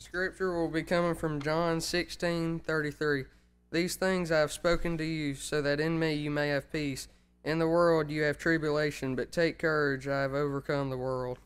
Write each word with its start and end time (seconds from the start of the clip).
The 0.00 0.04
scripture 0.04 0.58
will 0.58 0.70
be 0.70 0.82
coming 0.82 1.14
from 1.14 1.42
John 1.42 1.78
16 1.78 2.60
33. 2.60 3.24
These 3.70 3.96
things 3.96 4.32
I 4.32 4.38
have 4.38 4.50
spoken 4.50 4.96
to 4.96 5.04
you, 5.04 5.34
so 5.34 5.60
that 5.60 5.78
in 5.78 5.98
me 5.98 6.14
you 6.14 6.30
may 6.30 6.48
have 6.48 6.72
peace. 6.72 7.08
In 7.44 7.58
the 7.58 7.68
world 7.68 8.10
you 8.10 8.22
have 8.22 8.38
tribulation, 8.38 9.14
but 9.14 9.30
take 9.30 9.58
courage, 9.58 10.08
I 10.08 10.22
have 10.22 10.32
overcome 10.32 10.88
the 10.88 10.96
world. 10.96 11.38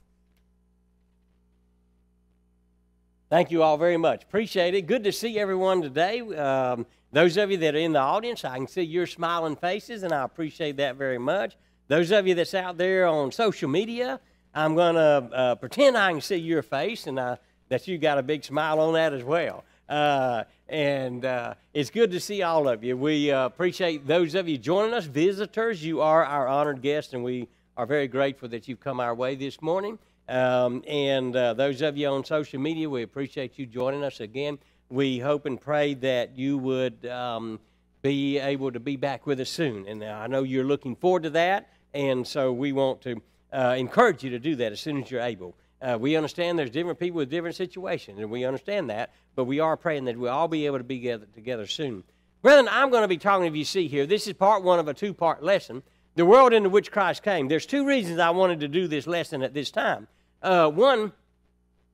Thank 3.28 3.50
you 3.50 3.64
all 3.64 3.76
very 3.76 3.96
much. 3.96 4.22
Appreciate 4.22 4.76
it. 4.76 4.82
Good 4.82 5.02
to 5.02 5.10
see 5.10 5.36
everyone 5.40 5.82
today. 5.82 6.20
Um, 6.20 6.86
those 7.10 7.36
of 7.36 7.50
you 7.50 7.56
that 7.56 7.74
are 7.74 7.78
in 7.78 7.92
the 7.92 7.98
audience, 7.98 8.44
I 8.44 8.56
can 8.56 8.68
see 8.68 8.82
your 8.82 9.08
smiling 9.08 9.56
faces, 9.56 10.04
and 10.04 10.12
I 10.12 10.22
appreciate 10.22 10.76
that 10.76 10.94
very 10.94 11.18
much. 11.18 11.56
Those 11.88 12.12
of 12.12 12.28
you 12.28 12.36
that's 12.36 12.54
out 12.54 12.78
there 12.78 13.08
on 13.08 13.32
social 13.32 13.68
media, 13.68 14.20
I'm 14.54 14.76
going 14.76 14.94
to 14.94 15.00
uh, 15.00 15.54
pretend 15.56 15.98
I 15.98 16.12
can 16.12 16.20
see 16.20 16.36
your 16.36 16.62
face 16.62 17.08
and 17.08 17.18
uh, 17.18 17.36
that 17.68 17.88
you 17.88 17.98
got 17.98 18.18
a 18.18 18.22
big 18.22 18.44
smile 18.44 18.80
on 18.80 18.94
that 18.94 19.12
as 19.12 19.22
well. 19.22 19.64
Uh, 19.88 20.44
and 20.68 21.24
uh, 21.24 21.54
it's 21.74 21.90
good 21.90 22.10
to 22.10 22.20
see 22.20 22.42
all 22.42 22.68
of 22.68 22.82
you. 22.82 22.96
We 22.96 23.30
uh, 23.30 23.46
appreciate 23.46 24.06
those 24.06 24.34
of 24.34 24.48
you 24.48 24.56
joining 24.56 24.94
us, 24.94 25.04
visitors. 25.04 25.84
You 25.84 26.00
are 26.00 26.24
our 26.24 26.48
honored 26.48 26.80
guests, 26.80 27.12
and 27.12 27.22
we 27.22 27.48
are 27.76 27.86
very 27.86 28.08
grateful 28.08 28.48
that 28.50 28.66
you've 28.66 28.80
come 28.80 29.00
our 29.00 29.14
way 29.14 29.34
this 29.34 29.60
morning. 29.60 29.98
Um, 30.28 30.82
and 30.88 31.36
uh, 31.36 31.52
those 31.54 31.82
of 31.82 31.96
you 31.96 32.08
on 32.08 32.24
social 32.24 32.60
media, 32.60 32.88
we 32.88 33.02
appreciate 33.02 33.58
you 33.58 33.66
joining 33.66 34.02
us 34.02 34.20
again. 34.20 34.58
We 34.88 35.18
hope 35.18 35.44
and 35.44 35.60
pray 35.60 35.94
that 35.94 36.38
you 36.38 36.56
would 36.58 37.04
um, 37.06 37.60
be 38.00 38.38
able 38.38 38.72
to 38.72 38.80
be 38.80 38.96
back 38.96 39.26
with 39.26 39.40
us 39.40 39.50
soon. 39.50 39.86
And 39.86 40.02
I 40.02 40.26
know 40.26 40.44
you're 40.44 40.64
looking 40.64 40.96
forward 40.96 41.24
to 41.24 41.30
that, 41.30 41.68
and 41.92 42.26
so 42.26 42.52
we 42.52 42.72
want 42.72 43.02
to 43.02 43.20
uh, 43.52 43.74
encourage 43.76 44.24
you 44.24 44.30
to 44.30 44.38
do 44.38 44.56
that 44.56 44.72
as 44.72 44.80
soon 44.80 45.02
as 45.02 45.10
you're 45.10 45.20
able. 45.20 45.54
Uh, 45.84 45.98
we 45.98 46.16
understand 46.16 46.58
there's 46.58 46.70
different 46.70 46.98
people 46.98 47.18
with 47.18 47.28
different 47.28 47.54
situations, 47.56 48.18
and 48.18 48.30
we 48.30 48.44
understand 48.44 48.88
that, 48.88 49.12
but 49.34 49.44
we 49.44 49.60
are 49.60 49.76
praying 49.76 50.06
that 50.06 50.16
we'll 50.16 50.32
all 50.32 50.48
be 50.48 50.64
able 50.64 50.78
to 50.78 50.84
be 50.84 50.96
together, 50.96 51.26
together 51.34 51.66
soon. 51.66 52.02
Brethren, 52.40 52.68
I'm 52.70 52.90
going 52.90 53.02
to 53.02 53.08
be 53.08 53.18
talking 53.18 53.52
to 53.52 53.58
you, 53.58 53.64
see 53.64 53.86
here. 53.86 54.06
This 54.06 54.26
is 54.26 54.32
part 54.32 54.62
one 54.62 54.78
of 54.78 54.88
a 54.88 54.94
two 54.94 55.12
part 55.12 55.42
lesson 55.42 55.82
the 56.14 56.24
world 56.24 56.52
into 56.52 56.68
which 56.68 56.92
Christ 56.92 57.22
came. 57.22 57.48
There's 57.48 57.66
two 57.66 57.86
reasons 57.86 58.18
I 58.18 58.30
wanted 58.30 58.60
to 58.60 58.68
do 58.68 58.86
this 58.86 59.06
lesson 59.06 59.42
at 59.42 59.52
this 59.52 59.70
time. 59.70 60.06
Uh, 60.42 60.70
one, 60.70 61.12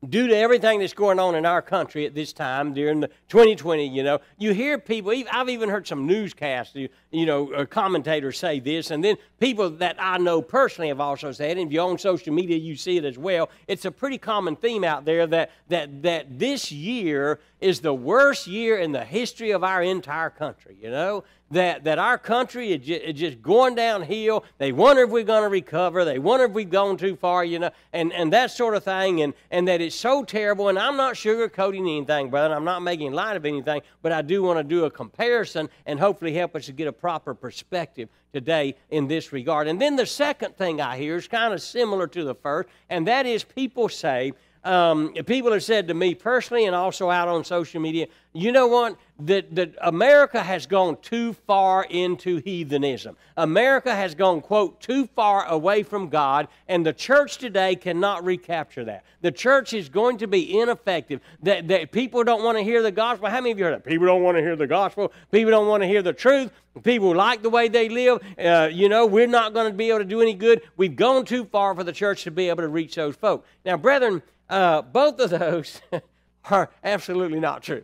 due 0.08 0.26
to 0.28 0.36
everything 0.36 0.80
that's 0.80 0.94
going 0.94 1.18
on 1.18 1.34
in 1.34 1.44
our 1.44 1.60
country 1.60 2.06
at 2.06 2.14
this 2.14 2.32
time 2.32 2.72
during 2.72 3.00
the 3.00 3.08
2020 3.28 3.86
you 3.86 4.02
know. 4.02 4.18
You 4.38 4.52
hear 4.52 4.78
people 4.78 5.12
i've 5.30 5.48
even 5.48 5.68
heard 5.68 5.86
some 5.86 6.06
newscasts 6.06 6.74
you, 6.74 6.88
you 7.10 7.26
know 7.26 7.52
uh, 7.52 7.66
commentators 7.66 8.38
say 8.38 8.60
this 8.60 8.90
and 8.90 9.04
then 9.04 9.16
people 9.38 9.68
that 9.70 9.96
i 9.98 10.16
know 10.16 10.40
personally 10.40 10.88
have 10.88 11.00
also 11.00 11.32
said 11.32 11.58
and 11.58 11.66
if 11.66 11.72
you're 11.72 11.88
on 11.88 11.98
social 11.98 12.32
media 12.32 12.56
you 12.56 12.76
see 12.76 12.96
it 12.96 13.04
as 13.04 13.18
well 13.18 13.50
it's 13.68 13.84
a 13.84 13.90
pretty 13.90 14.16
common 14.16 14.56
theme 14.56 14.84
out 14.84 15.04
there 15.04 15.26
that 15.26 15.50
that 15.68 16.02
that 16.02 16.38
this 16.38 16.72
year 16.72 17.38
is 17.60 17.80
the 17.80 17.92
worst 17.92 18.46
year 18.46 18.78
in 18.78 18.92
the 18.92 19.04
history 19.04 19.50
of 19.50 19.62
our 19.62 19.82
entire 19.82 20.30
country 20.30 20.76
you 20.80 20.90
know 20.90 21.22
that, 21.50 21.84
that 21.84 21.98
our 21.98 22.16
country 22.16 22.72
is 22.72 22.86
just, 22.86 23.02
is 23.02 23.14
just 23.14 23.42
going 23.42 23.74
downhill. 23.74 24.44
They 24.58 24.72
wonder 24.72 25.02
if 25.02 25.10
we're 25.10 25.24
going 25.24 25.42
to 25.42 25.48
recover. 25.48 26.04
They 26.04 26.18
wonder 26.18 26.46
if 26.46 26.52
we've 26.52 26.70
gone 26.70 26.96
too 26.96 27.16
far, 27.16 27.44
you 27.44 27.58
know, 27.58 27.70
and, 27.92 28.12
and 28.12 28.32
that 28.32 28.50
sort 28.50 28.74
of 28.74 28.84
thing, 28.84 29.22
and, 29.22 29.34
and 29.50 29.66
that 29.68 29.80
it's 29.80 29.96
so 29.96 30.24
terrible. 30.24 30.68
And 30.68 30.78
I'm 30.78 30.96
not 30.96 31.14
sugarcoating 31.14 31.80
anything, 31.80 32.30
brother. 32.30 32.54
I'm 32.54 32.64
not 32.64 32.82
making 32.82 33.12
light 33.12 33.36
of 33.36 33.44
anything, 33.44 33.82
but 34.02 34.12
I 34.12 34.22
do 34.22 34.42
want 34.42 34.58
to 34.58 34.64
do 34.64 34.84
a 34.84 34.90
comparison 34.90 35.68
and 35.86 35.98
hopefully 35.98 36.32
help 36.32 36.54
us 36.54 36.66
to 36.66 36.72
get 36.72 36.86
a 36.86 36.92
proper 36.92 37.34
perspective 37.34 38.08
today 38.32 38.76
in 38.90 39.08
this 39.08 39.32
regard. 39.32 39.66
And 39.66 39.80
then 39.80 39.96
the 39.96 40.06
second 40.06 40.56
thing 40.56 40.80
I 40.80 40.96
hear 40.96 41.16
is 41.16 41.26
kind 41.26 41.52
of 41.52 41.60
similar 41.60 42.06
to 42.08 42.24
the 42.24 42.34
first, 42.34 42.68
and 42.88 43.06
that 43.08 43.26
is 43.26 43.42
people 43.42 43.88
say, 43.88 44.32
um, 44.62 45.14
people 45.26 45.52
have 45.52 45.64
said 45.64 45.88
to 45.88 45.94
me 45.94 46.14
personally 46.14 46.66
and 46.66 46.76
also 46.76 47.08
out 47.10 47.28
on 47.28 47.44
social 47.44 47.80
media, 47.80 48.06
you 48.32 48.52
know 48.52 48.66
what? 48.66 48.96
That, 49.22 49.54
that 49.54 49.74
America 49.82 50.42
has 50.42 50.66
gone 50.66 50.96
too 51.02 51.32
far 51.32 51.84
into 51.84 52.36
heathenism. 52.36 53.16
America 53.36 53.94
has 53.94 54.14
gone, 54.14 54.40
quote, 54.40 54.80
too 54.80 55.06
far 55.06 55.46
away 55.46 55.82
from 55.82 56.08
God, 56.08 56.48
and 56.68 56.86
the 56.86 56.92
church 56.92 57.38
today 57.38 57.76
cannot 57.76 58.24
recapture 58.24 58.84
that. 58.84 59.04
The 59.20 59.32
church 59.32 59.72
is 59.74 59.88
going 59.88 60.18
to 60.18 60.26
be 60.26 60.58
ineffective. 60.58 61.20
That, 61.42 61.68
that 61.68 61.92
people 61.92 62.24
don't 62.24 62.42
want 62.42 62.58
to 62.58 62.64
hear 62.64 62.82
the 62.82 62.92
gospel. 62.92 63.28
How 63.28 63.40
many 63.40 63.50
of 63.50 63.58
you 63.58 63.64
heard 63.64 63.74
that? 63.74 63.84
People 63.84 64.06
don't 64.06 64.22
want 64.22 64.36
to 64.36 64.42
hear 64.42 64.56
the 64.56 64.66
gospel. 64.66 65.12
People 65.30 65.50
don't 65.50 65.66
want 65.66 65.82
to 65.82 65.86
hear 65.86 66.02
the 66.02 66.12
truth. 66.12 66.50
People 66.82 67.14
like 67.14 67.42
the 67.42 67.50
way 67.50 67.68
they 67.68 67.88
live. 67.88 68.22
Uh, 68.38 68.68
you 68.72 68.88
know, 68.88 69.06
we're 69.06 69.26
not 69.26 69.52
going 69.52 69.70
to 69.70 69.76
be 69.76 69.88
able 69.90 69.98
to 69.98 70.04
do 70.04 70.20
any 70.20 70.34
good. 70.34 70.62
We've 70.76 70.96
gone 70.96 71.24
too 71.24 71.44
far 71.44 71.74
for 71.74 71.84
the 71.84 71.92
church 71.92 72.24
to 72.24 72.30
be 72.30 72.48
able 72.48 72.62
to 72.62 72.68
reach 72.68 72.94
those 72.94 73.16
folk. 73.16 73.44
Now, 73.64 73.76
brethren, 73.76 74.22
uh, 74.48 74.82
both 74.82 75.18
of 75.20 75.30
those 75.30 75.80
are 76.50 76.70
absolutely 76.82 77.40
not 77.40 77.62
true. 77.62 77.82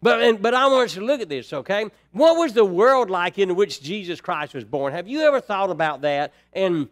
But, 0.00 0.22
and, 0.22 0.40
but 0.40 0.54
I 0.54 0.66
want 0.68 0.86
us 0.86 0.94
to 0.94 1.00
look 1.00 1.20
at 1.20 1.28
this, 1.28 1.52
okay? 1.52 1.86
What 2.12 2.36
was 2.36 2.52
the 2.52 2.64
world 2.64 3.10
like 3.10 3.38
in 3.38 3.56
which 3.56 3.82
Jesus 3.82 4.20
Christ 4.20 4.54
was 4.54 4.64
born? 4.64 4.92
Have 4.92 5.08
you 5.08 5.22
ever 5.22 5.40
thought 5.40 5.70
about 5.70 6.02
that 6.02 6.32
and, 6.52 6.88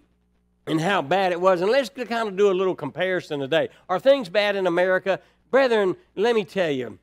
and 0.66 0.80
how 0.80 1.02
bad 1.02 1.30
it 1.30 1.40
was? 1.40 1.60
And 1.60 1.70
let's 1.70 1.88
kind 1.88 2.28
of 2.28 2.36
do 2.36 2.50
a 2.50 2.52
little 2.52 2.74
comparison 2.74 3.40
today. 3.40 3.68
Are 3.88 4.00
things 4.00 4.28
bad 4.28 4.56
in 4.56 4.66
America? 4.66 5.20
Brethren, 5.52 5.94
let 6.16 6.34
me 6.34 6.44
tell 6.44 6.70
you, 6.70 6.98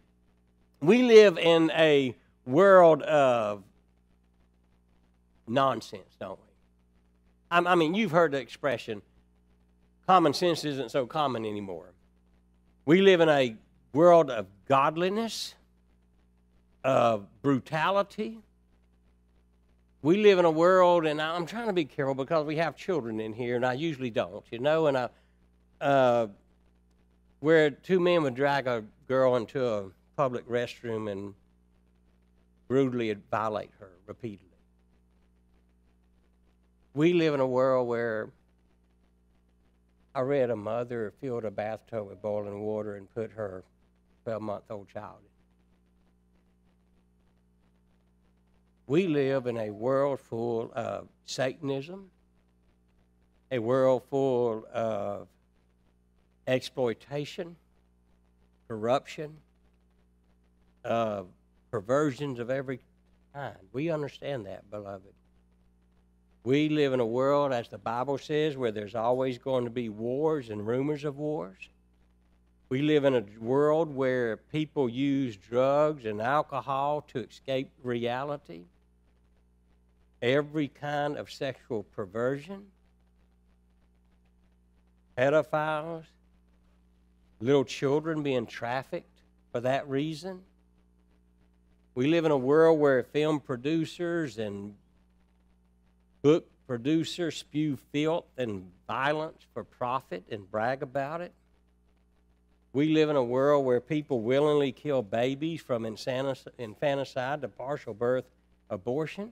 we 0.81 1.03
live 1.03 1.37
in 1.37 1.71
a 1.71 2.13
world 2.45 3.01
of 3.03 3.63
nonsense, 5.47 6.17
don't 6.19 6.39
we? 6.39 6.47
I, 7.49 7.71
I 7.71 7.75
mean, 7.75 7.93
you've 7.93 8.11
heard 8.11 8.33
the 8.33 8.39
expression, 8.39 9.01
common 10.05 10.33
sense 10.33 10.65
isn't 10.65 10.91
so 10.91 11.05
common 11.05 11.45
anymore. 11.45 11.93
We 12.85 13.01
live 13.01 13.21
in 13.21 13.29
a 13.29 13.55
world 13.93 14.29
of 14.29 14.47
godliness 14.67 15.55
of 16.83 17.25
brutality. 17.41 18.39
We 20.01 20.17
live 20.17 20.39
in 20.39 20.45
a 20.45 20.51
world, 20.51 21.05
and 21.05 21.21
I'm 21.21 21.45
trying 21.45 21.67
to 21.67 21.73
be 21.73 21.85
careful 21.85 22.13
because 22.13 22.45
we 22.45 22.57
have 22.57 22.75
children 22.75 23.19
in 23.19 23.33
here, 23.33 23.55
and 23.55 23.65
I 23.65 23.73
usually 23.73 24.09
don't, 24.09 24.43
you 24.51 24.59
know, 24.59 24.87
and 24.87 24.97
I, 24.97 25.09
uh, 25.79 26.27
where 27.39 27.71
two 27.71 27.99
men 27.99 28.23
would 28.23 28.35
drag 28.35 28.67
a 28.67 28.83
girl 29.07 29.35
into 29.37 29.65
a 29.65 29.85
public 30.17 30.47
restroom 30.47 31.11
and 31.11 31.33
brutally 32.67 33.15
violate 33.31 33.71
her 33.79 33.91
repeatedly. 34.05 34.47
We 36.93 37.13
live 37.13 37.33
in 37.33 37.39
a 37.39 37.47
world 37.47 37.87
where 37.87 38.29
I 40.15 40.21
read 40.21 40.51
a 40.51 40.55
mother 40.55 41.13
filled 41.21 41.43
a 41.43 41.51
bathtub 41.51 42.07
with 42.07 42.21
boiling 42.21 42.61
water 42.61 42.97
and 42.97 43.13
put 43.13 43.31
her 43.31 43.63
12 44.25 44.41
month 44.41 44.63
old 44.69 44.89
child 44.89 45.17
in. 45.23 45.32
We 48.85 49.07
live 49.07 49.47
in 49.47 49.57
a 49.57 49.69
world 49.69 50.19
full 50.19 50.71
of 50.73 51.07
Satanism, 51.25 52.09
a 53.51 53.59
world 53.59 54.03
full 54.09 54.65
of 54.73 55.27
exploitation, 56.47 57.55
corruption, 58.67 59.37
perversions 61.71 62.39
of 62.39 62.49
every 62.49 62.81
kind. 63.33 63.55
We 63.71 63.89
understand 63.89 64.45
that, 64.47 64.69
beloved. 64.69 65.13
We 66.43 66.67
live 66.67 66.91
in 66.91 66.99
a 66.99 67.05
world, 67.05 67.53
as 67.53 67.69
the 67.69 67.77
Bible 67.77 68.17
says, 68.17 68.57
where 68.57 68.73
there's 68.73 68.95
always 68.95 69.37
going 69.37 69.63
to 69.63 69.69
be 69.69 69.87
wars 69.87 70.49
and 70.49 70.67
rumors 70.67 71.05
of 71.05 71.17
wars. 71.17 71.69
We 72.69 72.81
live 72.81 73.03
in 73.05 73.15
a 73.15 73.23
world 73.39 73.93
where 73.93 74.37
people 74.37 74.89
use 74.89 75.35
drugs 75.37 76.05
and 76.05 76.21
alcohol 76.21 77.01
to 77.09 77.19
escape 77.19 77.69
reality 77.83 78.63
every 80.23 80.69
kind 80.69 81.17
of 81.17 81.29
sexual 81.29 81.83
perversion, 81.83 82.63
pedophiles, 85.17 86.05
little 87.41 87.65
children 87.65 88.23
being 88.23 88.45
trafficked 88.45 89.19
for 89.51 89.59
that 89.59 89.87
reason. 89.89 90.39
We 91.93 92.07
live 92.07 92.23
in 92.23 92.31
a 92.31 92.37
world 92.37 92.79
where 92.79 93.03
film 93.03 93.41
producers 93.41 94.39
and 94.39 94.75
book 96.21 96.47
producers 96.65 97.35
spew 97.35 97.77
filth 97.91 98.25
and 98.37 98.71
violence 98.87 99.45
for 99.53 99.65
profit 99.65 100.23
and 100.31 100.49
brag 100.49 100.81
about 100.81 101.19
it. 101.19 101.33
We 102.73 102.89
live 102.89 103.09
in 103.09 103.15
a 103.15 103.23
world 103.23 103.65
where 103.65 103.79
people 103.79 104.21
willingly 104.21 104.71
kill 104.71 105.03
babies 105.03 105.61
from 105.61 105.85
infanticide 105.85 107.41
to 107.41 107.47
partial 107.47 107.93
birth 107.93 108.25
abortion. 108.69 109.31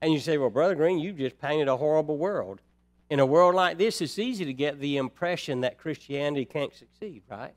And 0.00 0.12
you 0.12 0.20
say, 0.20 0.38
well, 0.38 0.50
Brother 0.50 0.76
Green, 0.76 1.00
you've 1.00 1.18
just 1.18 1.40
painted 1.40 1.66
a 1.68 1.76
horrible 1.76 2.16
world. 2.16 2.60
In 3.10 3.18
a 3.20 3.26
world 3.26 3.56
like 3.56 3.78
this, 3.78 4.00
it's 4.00 4.18
easy 4.18 4.44
to 4.44 4.52
get 4.52 4.80
the 4.80 4.96
impression 4.96 5.60
that 5.62 5.76
Christianity 5.76 6.44
can't 6.44 6.72
succeed, 6.72 7.22
right? 7.28 7.52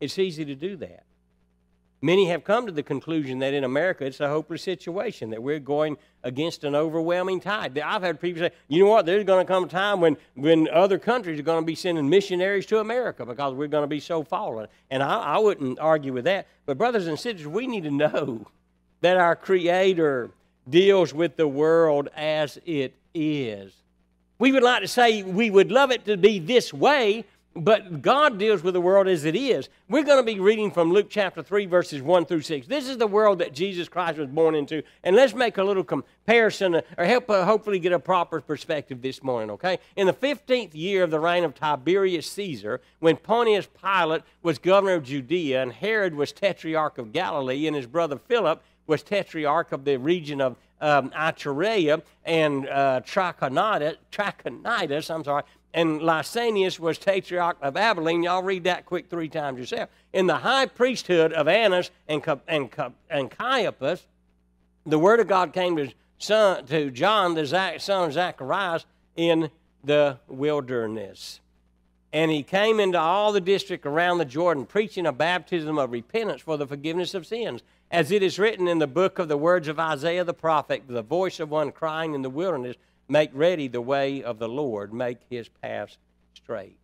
It's 0.00 0.18
easy 0.18 0.44
to 0.44 0.54
do 0.54 0.76
that. 0.76 1.02
Many 2.02 2.28
have 2.28 2.44
come 2.44 2.66
to 2.66 2.72
the 2.72 2.82
conclusion 2.82 3.38
that 3.38 3.54
in 3.54 3.64
America 3.64 4.04
it's 4.04 4.20
a 4.20 4.28
hopeless 4.28 4.62
situation, 4.62 5.30
that 5.30 5.42
we're 5.42 5.58
going 5.58 5.96
against 6.22 6.64
an 6.64 6.74
overwhelming 6.74 7.40
tide. 7.40 7.78
I've 7.78 8.02
had 8.02 8.20
people 8.20 8.42
say, 8.42 8.50
you 8.68 8.84
know 8.84 8.90
what, 8.90 9.06
there's 9.06 9.24
going 9.24 9.44
to 9.44 9.50
come 9.50 9.64
a 9.64 9.68
time 9.68 10.00
when, 10.00 10.16
when 10.34 10.68
other 10.68 10.98
countries 10.98 11.40
are 11.40 11.42
going 11.42 11.62
to 11.62 11.66
be 11.66 11.74
sending 11.74 12.08
missionaries 12.08 12.66
to 12.66 12.80
America 12.80 13.24
because 13.24 13.54
we're 13.54 13.68
going 13.68 13.84
to 13.84 13.88
be 13.88 14.00
so 14.00 14.22
fallen. 14.22 14.68
And 14.90 15.02
I, 15.02 15.18
I 15.20 15.38
wouldn't 15.38 15.78
argue 15.78 16.12
with 16.12 16.24
that. 16.24 16.46
But, 16.66 16.76
brothers 16.76 17.06
and 17.06 17.18
sisters, 17.18 17.46
we 17.46 17.66
need 17.66 17.84
to 17.84 17.90
know 17.90 18.46
that 19.00 19.16
our 19.16 19.34
Creator 19.34 20.30
deals 20.68 21.14
with 21.14 21.36
the 21.36 21.48
world 21.48 22.08
as 22.14 22.58
it 22.66 22.94
is. 23.14 23.72
We 24.38 24.52
would 24.52 24.62
like 24.62 24.82
to 24.82 24.88
say 24.88 25.22
we 25.22 25.48
would 25.48 25.72
love 25.72 25.90
it 25.90 26.04
to 26.04 26.16
be 26.16 26.38
this 26.38 26.74
way, 26.74 27.24
but 27.56 28.02
God 28.02 28.38
deals 28.38 28.62
with 28.62 28.74
the 28.74 28.80
world 28.80 29.08
as 29.08 29.24
it 29.24 29.34
is. 29.34 29.68
We're 29.88 30.04
going 30.04 30.24
to 30.24 30.34
be 30.34 30.38
reading 30.38 30.70
from 30.70 30.92
Luke 30.92 31.06
chapter 31.08 31.42
3, 31.42 31.66
verses 31.66 32.02
1 32.02 32.26
through 32.26 32.42
6. 32.42 32.66
This 32.66 32.88
is 32.88 32.98
the 32.98 33.06
world 33.06 33.38
that 33.38 33.54
Jesus 33.54 33.88
Christ 33.88 34.18
was 34.18 34.28
born 34.28 34.54
into. 34.54 34.82
And 35.02 35.16
let's 35.16 35.34
make 35.34 35.56
a 35.56 35.64
little 35.64 35.82
comparison 35.82 36.76
uh, 36.76 36.82
or 36.98 37.06
help 37.06 37.30
uh, 37.30 37.44
hopefully 37.44 37.78
get 37.78 37.92
a 37.92 37.98
proper 37.98 38.40
perspective 38.40 39.00
this 39.00 39.22
morning, 39.22 39.50
okay? 39.50 39.78
In 39.96 40.06
the 40.06 40.12
15th 40.12 40.74
year 40.74 41.02
of 41.02 41.10
the 41.10 41.18
reign 41.18 41.44
of 41.44 41.54
Tiberius 41.54 42.30
Caesar, 42.32 42.80
when 43.00 43.16
Pontius 43.16 43.66
Pilate 43.82 44.22
was 44.42 44.58
governor 44.58 44.94
of 44.94 45.04
Judea 45.04 45.62
and 45.62 45.72
Herod 45.72 46.14
was 46.14 46.32
tetrarch 46.32 46.98
of 46.98 47.12
Galilee 47.12 47.66
and 47.66 47.74
his 47.74 47.86
brother 47.86 48.18
Philip 48.18 48.62
was 48.86 49.02
tetrarch 49.02 49.72
of 49.72 49.84
the 49.84 49.96
region 49.96 50.40
of 50.40 50.56
um, 50.80 51.10
Iturea 51.10 52.02
and 52.24 52.68
uh, 52.68 53.00
Trachonitis, 53.04 53.96
Trachonitis, 54.12 55.14
I'm 55.14 55.24
sorry, 55.24 55.44
and 55.74 56.00
Lysanias 56.00 56.78
was 56.78 56.98
tetrarch 56.98 57.58
of 57.60 57.76
Abilene. 57.76 58.22
Y'all 58.22 58.42
read 58.42 58.64
that 58.64 58.86
quick 58.86 59.10
three 59.10 59.28
times 59.28 59.58
yourself. 59.58 59.90
In 60.12 60.26
the 60.26 60.38
high 60.38 60.66
priesthood 60.66 61.32
of 61.32 61.48
Annas 61.48 61.90
and, 62.08 62.22
and, 62.48 62.70
and 63.10 63.30
Caiaphas, 63.30 64.06
the 64.86 64.98
word 64.98 65.20
of 65.20 65.26
God 65.26 65.52
came 65.52 65.76
to, 65.76 65.92
son, 66.18 66.64
to 66.66 66.90
John, 66.90 67.34
the 67.34 67.76
son 67.78 68.08
of 68.08 68.12
Zacharias, 68.14 68.86
in 69.16 69.50
the 69.84 70.18
wilderness. 70.28 71.40
And 72.12 72.30
he 72.30 72.42
came 72.42 72.80
into 72.80 72.98
all 72.98 73.32
the 73.32 73.40
district 73.40 73.84
around 73.84 74.18
the 74.18 74.24
Jordan, 74.24 74.64
preaching 74.64 75.06
a 75.06 75.12
baptism 75.12 75.76
of 75.76 75.92
repentance 75.92 76.40
for 76.40 76.56
the 76.56 76.66
forgiveness 76.66 77.12
of 77.12 77.26
sins. 77.26 77.62
As 77.90 78.10
it 78.10 78.22
is 78.22 78.38
written 78.38 78.66
in 78.66 78.78
the 78.78 78.86
book 78.86 79.18
of 79.18 79.28
the 79.28 79.36
words 79.36 79.68
of 79.68 79.78
Isaiah 79.78 80.24
the 80.24 80.32
prophet, 80.32 80.84
the 80.88 81.02
voice 81.02 81.40
of 81.40 81.50
one 81.50 81.72
crying 81.72 82.14
in 82.14 82.22
the 82.22 82.30
wilderness, 82.30 82.76
Make 83.08 83.30
ready 83.32 83.68
the 83.68 83.80
way 83.80 84.22
of 84.22 84.38
the 84.38 84.48
Lord, 84.48 84.92
make 84.92 85.18
his 85.30 85.48
paths 85.48 85.98
straight. 86.34 86.76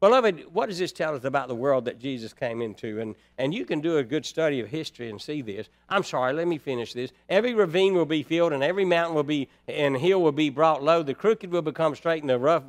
Beloved, 0.00 0.52
what 0.52 0.68
does 0.68 0.78
this 0.78 0.92
tell 0.92 1.14
us 1.14 1.24
about 1.24 1.48
the 1.48 1.54
world 1.54 1.86
that 1.86 1.98
Jesus 1.98 2.34
came 2.34 2.60
into? 2.60 3.00
And, 3.00 3.14
and 3.38 3.54
you 3.54 3.64
can 3.64 3.80
do 3.80 3.96
a 3.96 4.04
good 4.04 4.26
study 4.26 4.60
of 4.60 4.68
history 4.68 5.08
and 5.08 5.18
see 5.18 5.40
this. 5.40 5.70
I'm 5.88 6.04
sorry, 6.04 6.34
let 6.34 6.46
me 6.46 6.58
finish 6.58 6.92
this. 6.92 7.10
Every 7.30 7.54
ravine 7.54 7.94
will 7.94 8.04
be 8.04 8.22
filled, 8.22 8.52
and 8.52 8.62
every 8.62 8.84
mountain 8.84 9.14
will 9.14 9.22
be, 9.22 9.48
and 9.66 9.96
hill 9.96 10.20
will 10.20 10.32
be 10.32 10.50
brought 10.50 10.82
low. 10.82 11.02
The 11.02 11.14
crooked 11.14 11.50
will 11.50 11.62
become 11.62 11.94
straight, 11.94 12.22
and 12.22 12.28
the 12.28 12.38
rough 12.38 12.64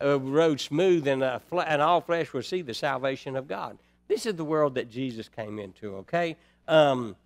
uh, 0.00 0.20
road 0.20 0.60
smooth, 0.60 1.08
and, 1.08 1.24
uh, 1.24 1.40
and 1.66 1.82
all 1.82 2.00
flesh 2.00 2.32
will 2.32 2.42
see 2.42 2.62
the 2.62 2.74
salvation 2.74 3.34
of 3.34 3.48
God. 3.48 3.78
This 4.06 4.24
is 4.24 4.36
the 4.36 4.44
world 4.44 4.76
that 4.76 4.88
Jesus 4.88 5.28
came 5.28 5.58
into, 5.58 5.96
okay? 5.96 6.36
Um, 6.68 7.16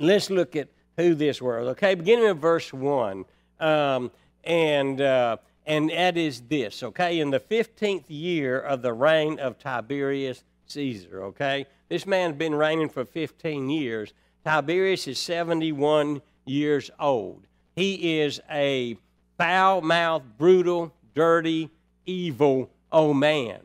let's 0.00 0.28
look 0.28 0.56
at 0.56 0.66
who 0.96 1.14
this 1.14 1.40
world, 1.40 1.68
okay? 1.68 1.94
Beginning 1.94 2.24
with 2.24 2.40
verse 2.40 2.72
1. 2.72 3.24
Um, 3.60 4.10
and, 4.44 5.00
uh, 5.00 5.36
and 5.66 5.90
that 5.90 6.16
is 6.16 6.42
this, 6.42 6.82
okay? 6.82 7.20
In 7.20 7.30
the 7.30 7.40
15th 7.40 8.04
year 8.08 8.58
of 8.58 8.82
the 8.82 8.92
reign 8.92 9.38
of 9.38 9.58
Tiberius 9.58 10.42
Caesar, 10.66 11.22
okay? 11.24 11.66
This 11.88 12.06
man's 12.06 12.36
been 12.36 12.54
reigning 12.54 12.88
for 12.88 13.04
15 13.04 13.70
years. 13.70 14.12
Tiberius 14.44 15.06
is 15.06 15.18
71 15.18 16.22
years 16.44 16.90
old. 16.98 17.46
He 17.76 18.20
is 18.20 18.40
a 18.50 18.96
foul 19.38 19.80
mouthed, 19.80 20.36
brutal, 20.36 20.92
dirty, 21.14 21.70
evil 22.06 22.70
old 22.90 23.16
man. 23.16 23.60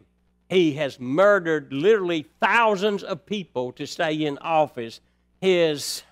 He 0.50 0.74
has 0.74 1.00
murdered 1.00 1.74
literally 1.74 2.26
thousands 2.40 3.04
of 3.04 3.26
people 3.26 3.74
to 3.74 3.86
stay 3.86 4.14
in 4.14 4.38
office. 4.38 5.02
His, 5.42 6.04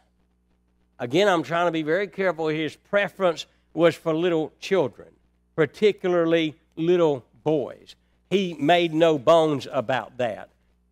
again, 1.00 1.28
I'm 1.28 1.44
trying 1.44 1.68
to 1.68 1.72
be 1.72 1.84
very 1.84 2.08
careful, 2.08 2.48
his 2.48 2.76
preference 2.76 3.46
was 3.76 3.96
for 3.96 4.14
little 4.14 4.52
children, 4.60 5.10
particularly 5.56 6.56
little 6.76 7.26
boys. 7.44 7.96
He 8.30 8.56
made 8.56 8.94
no 8.94 9.18
bones 9.18 9.68
about 9.72 10.18
that. 10.18 10.50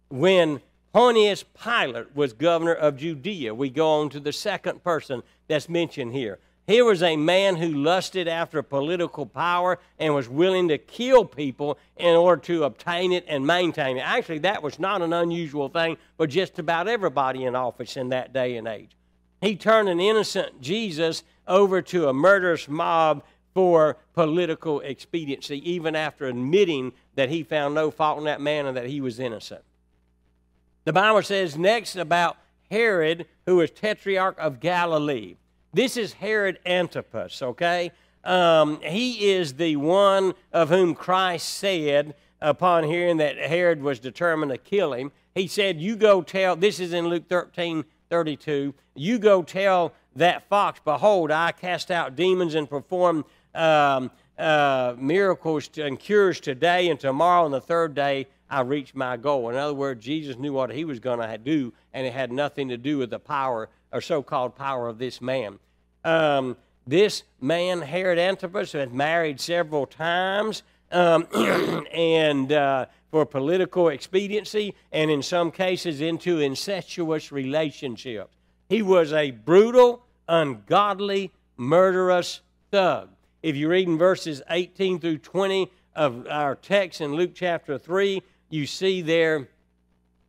When 0.10 0.62
Pontius 0.94 1.44
Pilate 1.44 2.16
was 2.16 2.34
governor 2.34 2.74
of 2.74 2.98
Judea, 2.98 3.56
we 3.56 3.70
go 3.70 4.02
on 4.02 4.10
to 4.10 4.20
the 4.20 4.32
second 4.32 4.84
person 4.84 5.24
that's 5.48 5.68
mentioned 5.68 6.14
here. 6.14 6.40
Here 6.66 6.86
was 6.86 7.04
a 7.04 7.18
man 7.18 7.58
who 7.58 7.68
lusted 7.68 8.28
after 8.28 8.62
political 8.62 9.26
power 9.26 9.80
and 10.00 10.16
was 10.16 10.30
willing 10.30 10.70
to 10.70 10.78
kill 10.78 11.26
people 11.26 11.78
in 11.98 12.16
order 12.16 12.42
to 12.44 12.64
obtain 12.64 13.12
it 13.12 13.26
and 13.28 13.46
maintain 13.46 13.98
it. 13.98 14.02
Actually, 14.02 14.40
that 14.40 14.64
was 14.64 14.80
not 14.80 15.02
an 15.02 15.12
unusual 15.12 15.68
thing 15.68 15.98
for 16.16 16.26
just 16.26 16.60
about 16.60 16.88
everybody 16.88 17.44
in 17.44 17.56
office 17.56 17.98
in 17.98 18.10
that 18.10 18.32
day 18.32 18.56
and 18.56 18.68
age. 18.68 18.92
He 19.44 19.58
turned 19.58 19.90
an 19.90 20.00
innocent 20.00 20.62
Jesus 20.62 21.24
over 21.48 21.82
to 21.82 22.08
a 22.08 22.14
murderous 22.14 22.70
mob 22.70 23.24
for 23.54 23.98
political 24.14 24.80
expediency, 24.80 25.70
even 25.70 25.98
after 25.98 26.28
admitting 26.28 26.94
that 27.16 27.30
he 27.30 27.44
found 27.44 27.76
no 27.76 27.92
fault 27.92 28.18
in 28.20 28.24
that 28.24 28.40
man 28.40 28.66
and 28.66 28.78
that 28.78 28.88
he 28.88 29.02
was 29.02 29.20
innocent. 29.20 29.62
The 30.86 30.94
Bible 30.94 31.22
says 31.24 31.58
next 31.58 31.98
about 31.98 32.38
Herod, 32.72 33.26
who 33.46 33.58
was 33.58 33.70
tetrarch 33.70 34.40
of 34.40 34.62
Galilee. 34.62 35.36
This 35.74 35.98
is 35.98 36.14
Herod 36.14 36.60
Antipas, 36.66 37.42
okay? 37.42 37.92
Um, 38.24 38.80
he 38.82 39.32
is 39.32 39.56
the 39.56 39.76
one 39.76 40.36
of 40.54 40.70
whom 40.70 40.96
Christ 40.96 41.50
said, 41.50 42.16
upon 42.40 42.86
hearing 42.86 43.18
that 43.18 43.38
Herod 43.38 43.82
was 43.82 44.00
determined 44.00 44.52
to 44.52 44.58
kill 44.58 44.94
him, 44.94 45.12
he 45.36 45.48
said, 45.48 45.82
You 45.82 45.96
go 45.96 46.22
tell, 46.22 46.56
this 46.56 46.80
is 46.80 46.94
in 46.94 47.08
Luke 47.08 47.28
13 47.28 47.84
32, 48.14 48.76
you 48.94 49.18
go 49.18 49.42
tell 49.42 49.92
that 50.16 50.48
fox, 50.48 50.80
Behold, 50.86 51.32
I 51.32 51.52
cast 51.52 51.90
out 51.90 52.16
demons 52.16 52.54
and 52.54 52.70
perform 52.70 53.26
um, 53.56 54.12
uh, 54.38 54.94
miracles 55.00 55.68
and 55.78 56.00
cures 56.00 56.40
today 56.40 56.92
and 56.92 57.00
tomorrow, 57.00 57.44
and 57.46 57.52
the 57.52 57.60
third 57.60 57.96
day 57.96 58.28
I 58.52 58.62
reach 58.62 58.94
my 58.94 59.18
goal. 59.18 59.50
In 59.50 59.56
other 59.56 59.74
words, 59.74 60.06
Jesus 60.06 60.38
knew 60.38 60.54
what 60.54 60.72
he 60.72 60.86
was 60.86 61.00
going 61.00 61.28
to 61.28 61.38
do, 61.40 61.74
and 61.92 62.06
it 62.06 62.14
had 62.14 62.32
nothing 62.32 62.70
to 62.70 62.78
do 62.78 63.00
with 63.00 63.10
the 63.10 63.18
power 63.18 63.68
or 63.92 64.00
so 64.00 64.22
called 64.22 64.56
power 64.56 64.88
of 64.88 65.00
this 65.00 65.20
man. 65.20 65.58
Um, 66.06 66.56
this 66.86 67.24
man, 67.42 67.82
Herod 67.82 68.20
Antipas, 68.20 68.74
had 68.74 68.94
married 68.94 69.42
several 69.42 69.88
times 69.88 70.62
um, 70.92 71.26
and 71.92 72.52
uh, 72.52 72.86
for 73.14 73.28
political 73.28 73.90
expediency, 73.90 74.74
and 74.92 75.12
in 75.12 75.22
some 75.22 75.52
cases 75.52 76.02
into 76.02 76.40
incestuous 76.40 77.32
relationships. 77.32 78.36
He 78.70 78.82
was 78.82 79.14
a 79.14 79.30
brutal, 79.30 80.04
ungodly, 80.28 81.32
murderous 81.56 82.42
thug. 82.72 83.10
If 83.44 83.56
you 83.56 83.70
read 83.70 83.88
in 83.88 84.00
verses 84.00 84.42
18 84.50 85.00
through 85.00 85.20
20 85.20 85.72
of 85.96 86.26
our 86.28 86.56
text 86.56 87.02
in 87.02 87.14
Luke 87.14 87.34
chapter 87.36 87.78
3, 87.78 88.24
you 88.50 88.66
see 88.66 89.04
there 89.04 89.48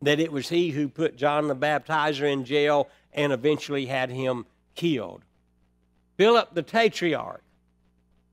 that 0.03 0.21
it 0.21 0.31
was 0.31 0.51
he 0.51 0.69
who 0.69 0.91
put 0.91 1.17
John 1.17 1.49
the 1.49 1.57
Baptizer 1.57 2.31
in 2.31 2.45
jail 2.45 2.91
and 3.15 3.33
eventually 3.33 3.87
had 3.87 4.11
him 4.11 4.45
killed. 4.75 5.23
Philip 6.19 6.53
the 6.53 6.63
Tetrarch, 6.63 7.44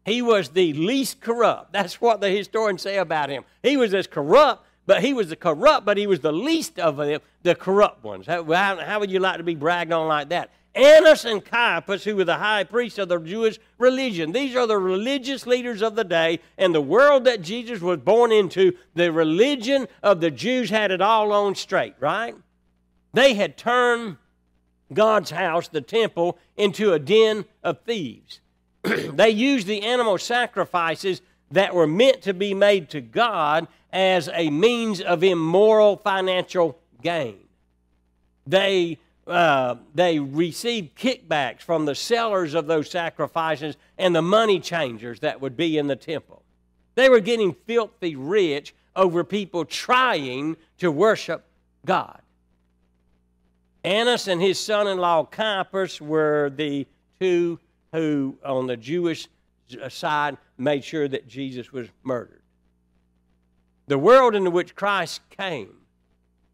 he 0.05 0.21
was 0.21 0.49
the 0.49 0.73
least 0.73 1.21
corrupt. 1.21 1.73
That's 1.73 2.01
what 2.01 2.21
the 2.21 2.29
historians 2.29 2.81
say 2.81 2.97
about 2.97 3.29
him. 3.29 3.43
He 3.61 3.77
was 3.77 3.93
as 3.93 4.07
corrupt 4.07 4.65
but 4.91 5.03
he 5.03 5.13
was 5.13 5.29
the 5.29 5.37
corrupt, 5.37 5.85
but 5.85 5.97
he 5.97 6.05
was 6.05 6.19
the 6.19 6.33
least 6.33 6.77
of 6.77 6.97
them, 6.97 7.21
the 7.43 7.55
corrupt 7.55 8.03
ones. 8.03 8.27
How, 8.27 8.43
how, 8.43 8.99
would 8.99 9.09
you 9.09 9.19
like 9.19 9.37
to 9.37 9.43
be 9.43 9.55
bragged 9.55 9.93
on 9.93 10.09
like 10.09 10.27
that? 10.29 10.49
Annas 10.75 11.23
and 11.23 11.45
Caiaphas, 11.45 12.03
who 12.03 12.17
were 12.17 12.25
the 12.25 12.35
high 12.35 12.65
priests 12.65 12.99
of 12.99 13.07
the 13.07 13.17
Jewish 13.17 13.57
religion. 13.77 14.33
These 14.33 14.53
are 14.53 14.67
the 14.67 14.77
religious 14.77 15.47
leaders 15.47 15.81
of 15.81 15.95
the 15.95 16.03
day, 16.03 16.41
and 16.57 16.75
the 16.75 16.81
world 16.81 17.23
that 17.23 17.41
Jesus 17.41 17.79
was 17.79 17.99
born 17.99 18.33
into, 18.33 18.73
the 18.93 19.13
religion 19.13 19.87
of 20.03 20.19
the 20.19 20.29
Jews 20.29 20.69
had 20.69 20.91
it 20.91 20.99
all 20.99 21.31
on 21.31 21.55
straight, 21.55 21.95
right? 22.01 22.35
They 23.13 23.35
had 23.35 23.57
turned 23.57 24.17
God's 24.93 25.31
house, 25.31 25.69
the 25.69 25.79
temple, 25.79 26.37
into 26.57 26.91
a 26.91 26.99
den 26.99 27.45
of 27.63 27.79
thieves. 27.85 28.40
they 29.13 29.29
used 29.29 29.67
the 29.67 29.83
animal 29.83 30.17
sacrifices 30.17 31.21
that 31.51 31.73
were 31.73 31.87
meant 31.87 32.21
to 32.23 32.33
be 32.33 32.53
made 32.53 32.89
to 32.89 33.01
God 33.01 33.67
as 33.91 34.29
a 34.33 34.49
means 34.49 35.01
of 35.01 35.23
immoral 35.23 35.97
financial 35.97 36.79
gain. 37.01 37.39
They, 38.47 38.97
uh, 39.27 39.75
they 39.93 40.19
received 40.19 40.97
kickbacks 40.97 41.61
from 41.61 41.85
the 41.85 41.95
sellers 41.95 42.53
of 42.53 42.67
those 42.67 42.89
sacrifices 42.89 43.75
and 43.97 44.15
the 44.15 44.21
money 44.21 44.59
changers 44.59 45.19
that 45.19 45.41
would 45.41 45.57
be 45.57 45.77
in 45.77 45.87
the 45.87 45.95
temple. 45.95 46.41
They 46.95 47.09
were 47.09 47.19
getting 47.19 47.53
filthy 47.53 48.15
rich 48.15 48.73
over 48.95 49.23
people 49.23 49.65
trying 49.65 50.57
to 50.79 50.91
worship 50.91 51.45
God. 51.85 52.21
Annas 53.83 54.27
and 54.27 54.41
his 54.41 54.59
son 54.59 54.87
in 54.87 54.99
law 54.99 55.23
Caiaphas 55.23 55.99
were 55.99 56.51
the 56.55 56.85
two 57.19 57.59
who, 57.91 58.37
on 58.43 58.67
the 58.67 58.77
Jewish 58.77 59.27
uh, 59.81 59.89
side, 59.89 60.37
made 60.57 60.83
sure 60.83 61.07
that 61.07 61.27
Jesus 61.27 61.71
was 61.71 61.87
murdered. 62.03 62.41
The 63.87 63.97
world 63.97 64.35
into 64.35 64.51
which 64.51 64.75
Christ 64.75 65.21
came, 65.29 65.73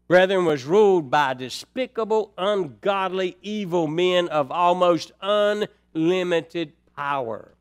brethren, 0.08 0.44
was 0.44 0.64
ruled 0.64 1.10
by 1.10 1.34
despicable, 1.34 2.32
ungodly, 2.36 3.36
evil 3.42 3.86
men 3.86 4.28
of 4.28 4.50
almost 4.50 5.12
unlimited 5.20 6.72
power. 6.96 7.54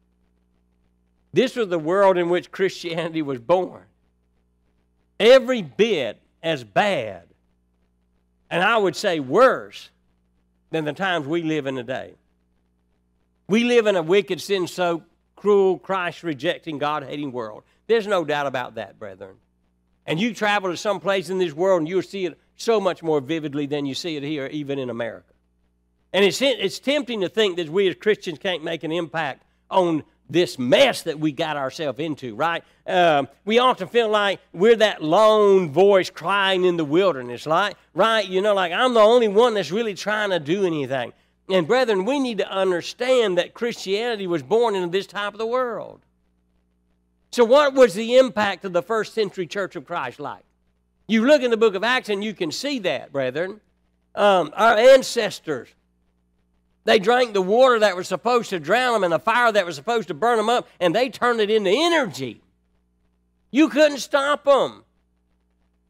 This 1.34 1.56
was 1.56 1.68
the 1.68 1.78
world 1.78 2.18
in 2.18 2.30
which 2.30 2.52
Christianity 2.52 3.22
was 3.22 3.40
born. 3.40 3.84
Every 5.20 5.62
bit 5.62 6.20
as 6.42 6.64
bad, 6.64 7.24
and 8.50 8.64
I 8.64 8.78
would 8.78 8.96
say 8.96 9.20
worse, 9.20 9.90
than 10.72 10.86
the 10.86 10.94
times 10.94 11.28
we 11.28 11.44
live 11.44 11.68
in 11.68 11.76
today. 11.76 12.14
We 13.48 13.64
live 13.64 13.88
in 13.88 13.96
a 13.96 14.02
wicked, 14.02 14.42
sin 14.42 14.68
soaked, 14.68 15.08
cruel, 15.36 15.80
Christ 15.80 16.24
rejecting, 16.24 16.78
God 16.78 17.04
hating 17.04 17.32
world. 17.32 17.64
There's 17.88 18.08
no 18.08 18.26
doubt 18.26 18.48
about 18.48 18.76
that, 18.76 19.00
brethren. 19.00 19.36
And 20.06 20.20
you 20.20 20.34
travel 20.34 20.72
to 20.72 20.78
some 20.78 21.00
place 21.00 21.30
in 21.30 21.38
this 21.38 21.54
world 21.54 21.82
and 21.82 21.88
you'll 21.88 22.02
see 22.02 22.26
it 22.26 22.38
so 22.56 22.80
much 22.80 23.04
more 23.04 23.22
vividly 23.22 23.66
than 23.66 23.86
you 23.86 23.94
see 23.94 24.18
it 24.18 24.24
here, 24.24 24.48
even 24.48 24.80
in 24.80 24.90
America. 24.90 25.34
And 26.12 26.26
it's, 26.26 26.42
it's 26.42 26.80
tempting 26.80 27.22
to 27.22 27.30
think 27.30 27.58
that 27.58 27.70
we 27.70 27.88
as 27.88 27.96
Christians 27.96 28.40
can't 28.40 28.64
make 28.64 28.84
an 28.84 28.92
impact 28.92 29.44
on 29.70 30.04
this 30.30 30.60
mess 30.60 31.04
that 31.04 31.20
we 31.20 31.32
got 31.32 31.56
ourselves 31.56 32.00
into, 32.00 32.36
right? 32.36 32.64
Um, 32.86 33.28
we 33.46 33.60
often 33.60 33.88
feel 33.88 34.10
like 34.10 34.40
we're 34.52 34.76
that 34.78 35.02
lone 35.02 35.72
voice 35.72 36.10
crying 36.10 36.66
in 36.66 36.76
the 36.76 36.86
wilderness, 36.86 37.46
right? 37.46 37.76
Right? 37.94 38.28
You 38.28 38.42
know, 38.42 38.54
like 38.54 38.74
I'm 38.74 38.94
the 38.94 39.00
only 39.00 39.28
one 39.28 39.54
that's 39.54 39.72
really 39.72 39.94
trying 39.94 40.32
to 40.32 40.40
do 40.40 40.66
anything. 40.66 41.14
And 41.50 41.68
brethren, 41.68 42.06
we 42.06 42.20
need 42.20 42.40
to 42.40 42.50
understand 42.50 43.38
that 43.38 43.54
Christianity 43.54 44.28
was 44.28 44.44
born 44.44 44.76
into 44.76 44.90
this 44.90 45.08
type 45.08 45.34
of 45.34 45.38
the 45.38 45.48
world. 45.48 46.02
So, 47.32 47.46
what 47.46 47.74
was 47.74 47.94
the 47.94 48.18
impact 48.18 48.66
of 48.66 48.74
the 48.74 48.82
first 48.82 49.14
century 49.14 49.48
Church 49.48 49.76
of 49.76 49.86
Christ 49.86 50.20
like? 50.20 50.44
You 51.08 51.26
look 51.26 51.42
in 51.42 51.52
the 51.52 51.58
book 51.58 51.76
of 51.76 51.84
Acts 51.84 52.10
and 52.10 52.24
you 52.24 52.34
can 52.34 52.52
see 52.52 52.80
that, 52.80 53.12
brethren. 53.12 53.62
Um, 54.16 54.52
our 54.56 54.76
ancestors 54.78 55.70
they 56.88 57.00
drank 57.00 57.34
the 57.34 57.42
water 57.42 57.80
that 57.80 57.98
was 57.98 58.08
supposed 58.08 58.50
to 58.52 58.62
drown 58.62 58.94
them 58.94 59.04
and 59.04 59.12
the 59.12 59.20
fire 59.20 59.52
that 59.52 59.66
was 59.66 59.76
supposed 59.76 60.08
to 60.08 60.14
burn 60.14 60.38
them 60.38 60.48
up, 60.48 60.70
and 60.80 60.96
they 60.96 61.10
turned 61.10 61.42
it 61.42 61.50
into 61.50 61.70
energy. 61.70 62.40
You 63.52 63.68
couldn't 63.68 63.98
stop 63.98 64.46
them. 64.46 64.86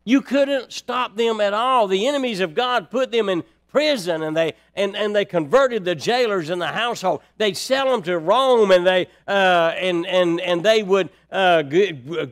You 0.05 0.23
couldn't 0.23 0.73
stop 0.73 1.15
them 1.15 1.39
at 1.39 1.53
all. 1.53 1.87
The 1.87 2.07
enemies 2.07 2.39
of 2.39 2.55
God 2.55 2.89
put 2.89 3.11
them 3.11 3.29
in 3.29 3.43
prison 3.67 4.23
and 4.23 4.35
they 4.35 4.53
and, 4.75 4.95
and 4.95 5.15
they 5.15 5.25
converted 5.25 5.85
the 5.85 5.95
jailers 5.95 6.49
in 6.49 6.59
the 6.59 6.67
household 6.67 7.21
they'd 7.37 7.57
sell 7.57 7.91
them 7.91 8.01
to 8.01 8.17
rome 8.17 8.71
and 8.71 8.85
they 8.85 9.07
uh, 9.27 9.73
and, 9.77 10.05
and 10.07 10.39
and 10.41 10.63
they 10.63 10.83
would 10.83 11.09
uh, 11.31 11.61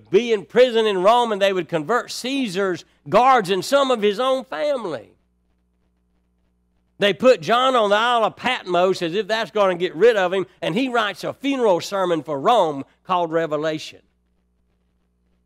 be 0.10 0.32
in 0.32 0.46
prison 0.46 0.86
in 0.86 1.04
rome 1.04 1.32
and 1.32 1.42
they 1.42 1.54
would 1.54 1.68
convert 1.68 2.12
caesar's 2.12 2.86
guards 3.10 3.50
and 3.50 3.63
some 3.63 3.92
of 3.92 4.01
his 4.01 4.20
own 4.20 4.44
family 4.46 5.15
they 6.98 7.13
put 7.13 7.42
John 7.42 7.75
on 7.75 7.89
the 7.89 7.96
Isle 7.98 8.24
of 8.24 8.38
Patmos 8.38 9.01
as 9.01 9.13
if 9.15 9.27
that's 9.27 9.51
going 9.51 9.77
to 9.77 9.80
get 9.80 9.96
rid 9.96 10.15
of 10.15 10.32
him, 10.32 10.46
and 10.62 10.74
he 10.75 10.88
writes 10.88 11.25
a 11.25 11.34
funeral 11.34 11.82
sermon 11.82 12.24
for 12.24 12.39
Rome 12.39 12.86
called 13.04 13.32
Revelation. 13.32 14.00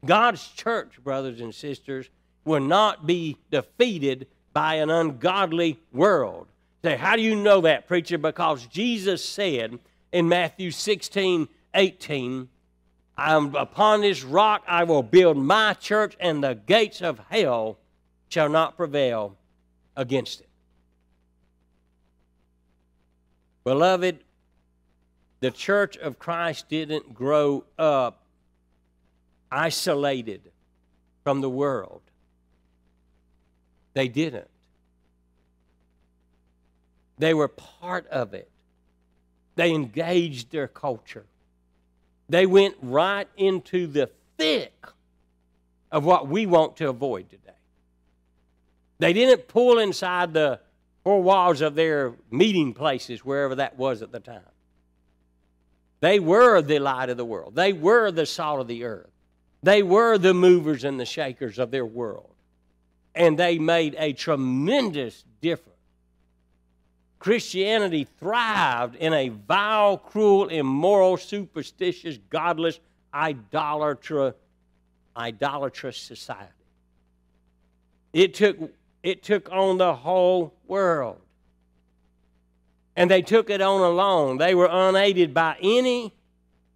God's 0.06 0.48
church, 0.50 1.04
brothers 1.04 1.42
and 1.42 1.54
sisters, 1.54 2.10
will 2.46 2.62
not 2.62 3.06
be 3.06 3.38
defeated 3.52 4.28
by 4.54 4.76
an 4.76 4.90
ungodly 4.90 5.80
world. 5.92 6.48
Say, 6.84 6.96
how 6.96 7.16
do 7.16 7.22
you 7.22 7.36
know 7.36 7.62
that, 7.62 7.88
preacher? 7.88 8.18
Because 8.18 8.66
Jesus 8.68 9.24
said 9.24 9.80
in 10.12 10.30
Matthew 10.30 10.72
16, 10.72 11.48
18, 11.74 12.50
I'm, 13.18 13.54
upon 13.56 14.02
this 14.02 14.24
rock 14.24 14.64
I 14.68 14.86
will 14.86 15.04
build 15.04 15.38
my 15.38 15.74
church, 15.74 16.16
and 16.20 16.44
the 16.44 16.56
gates 16.56 17.02
of 17.02 17.20
hell 17.30 17.78
shall 18.30 18.48
not 18.48 18.78
prevail 18.78 19.36
against 19.96 20.40
it. 20.40 20.48
Beloved, 23.66 24.20
the 25.42 25.52
church 25.52 25.98
of 25.98 26.18
Christ 26.18 26.70
didn't 26.70 27.14
grow 27.14 27.66
up 27.78 28.24
isolated 29.52 30.52
from 31.24 31.42
the 31.42 31.50
world. 31.50 32.02
They 34.00 34.08
didn't. 34.08 34.48
They 37.18 37.34
were 37.34 37.50
part 37.50 38.08
of 38.08 38.34
it. 38.34 38.50
They 39.58 39.74
engaged 39.74 40.54
their 40.54 40.70
culture. 40.70 41.26
They 42.30 42.46
went 42.46 42.78
right 42.82 43.28
into 43.36 43.88
the 43.88 44.10
thick 44.38 44.88
of 45.92 46.06
what 46.06 46.30
we 46.30 46.46
want 46.46 46.78
to 46.78 46.88
avoid 46.88 47.30
today. 47.30 47.52
They 49.00 49.12
didn't 49.12 49.50
pull 49.50 49.80
inside 49.80 50.34
the 50.34 50.62
four 51.04 51.22
walls 51.22 51.60
of 51.60 51.76
their 51.76 52.14
meeting 52.32 52.74
places, 52.74 53.26
wherever 53.26 53.56
that 53.56 53.78
was 53.78 54.02
at 54.02 54.14
the 54.14 54.22
time. 54.22 54.40
They 56.00 56.22
were 56.22 56.62
the 56.62 56.80
light 56.80 57.10
of 57.10 57.18
the 57.18 57.26
world, 57.26 57.54
they 57.54 57.74
were 57.74 58.12
the 58.12 58.26
salt 58.26 58.62
of 58.62 58.70
the 58.70 58.86
earth, 58.86 59.12
they 59.62 59.84
were 59.84 60.18
the 60.18 60.34
movers 60.34 60.86
and 60.86 60.98
the 60.98 61.06
shakers 61.06 61.60
of 61.60 61.72
their 61.72 61.86
world. 61.86 62.34
And 63.16 63.38
they 63.38 63.60
made 63.60 63.96
a 63.98 64.14
tremendous 64.14 65.24
difference. 65.42 65.70
Christianity 67.20 68.08
thrived 68.20 68.96
in 68.96 69.14
a 69.14 69.30
vile, 69.30 69.98
cruel, 69.98 70.48
immoral, 70.48 71.18
superstitious, 71.18 72.18
godless, 72.30 72.80
idolatrous, 73.14 74.36
idolatrous 75.18 75.98
society. 75.98 76.54
It 78.14 78.34
took 78.34 78.58
it 79.04 79.24
took 79.24 79.50
on 79.52 79.78
the 79.78 79.96
whole 79.96 80.54
world. 80.68 81.20
And 82.96 83.10
they 83.10 83.22
took 83.22 83.50
it 83.50 83.62
on 83.62 83.82
alone. 83.82 84.38
They 84.38 84.54
were 84.54 84.68
unaided 84.70 85.34
by 85.34 85.56
any 85.62 86.14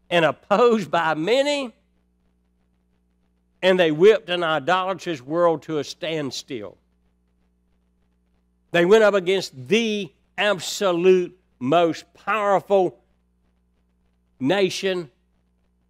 and 0.09 0.23
opposed 0.23 0.89
by 0.89 1.15
many. 1.15 1.73
And 3.63 3.79
they 3.79 3.91
whipped 3.91 4.29
an 4.29 4.43
idolatrous 4.43 5.21
world 5.21 5.63
to 5.63 5.79
a 5.79 5.83
standstill. 5.83 6.77
They 8.71 8.85
went 8.85 9.03
up 9.03 9.13
against 9.13 9.69
the 9.69 10.11
absolute 10.37 11.39
most 11.59 12.03
powerful 12.13 12.99
nation 14.39 15.09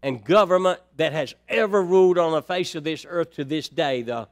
and 0.03 0.23
government 0.23 0.81
that 0.97 1.13
has 1.13 1.33
ever 1.49 1.81
ruled 1.81 2.19
on 2.19 2.33
the 2.33 2.41
face 2.43 2.75
of 2.75 2.83
this 2.83 3.05
earth 3.09 3.33
to 3.35 3.43
this 3.43 3.69
day, 3.69 4.03
the 4.03 4.27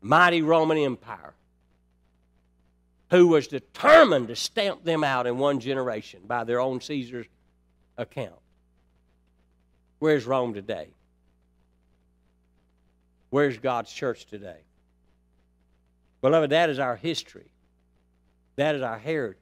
mighty 0.00 0.42
Roman 0.42 0.78
Empire, 0.78 1.34
who 3.10 3.28
was 3.28 3.46
determined 3.46 4.28
to 4.28 4.36
stamp 4.36 4.82
them 4.82 5.04
out 5.04 5.28
in 5.28 5.38
one 5.38 5.60
generation 5.60 6.22
by 6.26 6.42
their 6.42 6.58
own 6.58 6.80
Caesar's 6.80 7.26
account. 7.96 8.40
Where's 10.00 10.24
Rome 10.24 10.54
today? 10.54 10.88
Where's 13.32 13.56
God's 13.56 13.90
church 13.90 14.26
today? 14.26 14.58
Beloved, 16.20 16.50
that 16.50 16.68
is 16.68 16.78
our 16.78 16.96
history. 16.96 17.50
That 18.56 18.74
is 18.74 18.82
our 18.82 18.98
heritage. 18.98 19.38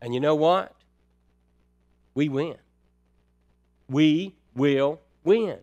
And 0.00 0.14
you 0.14 0.20
know 0.20 0.36
what? 0.36 0.72
We 2.14 2.28
win. 2.28 2.54
We 3.88 4.34
will 4.54 5.00
win. 5.24 5.58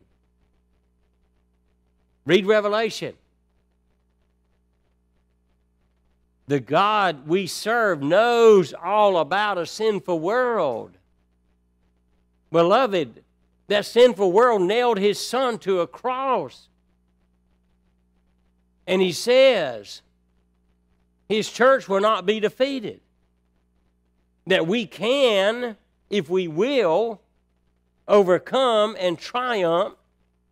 Read 2.26 2.46
Revelation. 2.46 3.14
The 6.50 6.60
God 6.60 7.26
we 7.26 7.48
serve 7.48 8.02
knows 8.02 8.74
all 8.74 9.20
about 9.20 9.58
a 9.58 9.66
sinful 9.66 10.20
world. 10.20 10.92
Beloved, 12.52 13.24
that 13.70 13.86
sinful 13.86 14.32
world 14.32 14.64
nailed 14.64 14.98
his 14.98 15.26
son 15.26 15.58
to 15.60 15.80
a 15.80 15.88
cross. 15.88 16.68
And 18.86 19.02
he 19.02 19.12
says, 19.12 20.02
his 21.28 21.50
church 21.50 21.88
will 21.88 22.02
not 22.02 22.26
be 22.26 22.40
defeated. 22.40 23.02
That 24.48 24.66
we 24.66 24.88
can, 24.88 25.78
if 26.10 26.30
we 26.30 26.48
will, 26.48 27.22
overcome 28.08 28.98
and 29.00 29.18
triumph 29.18 29.94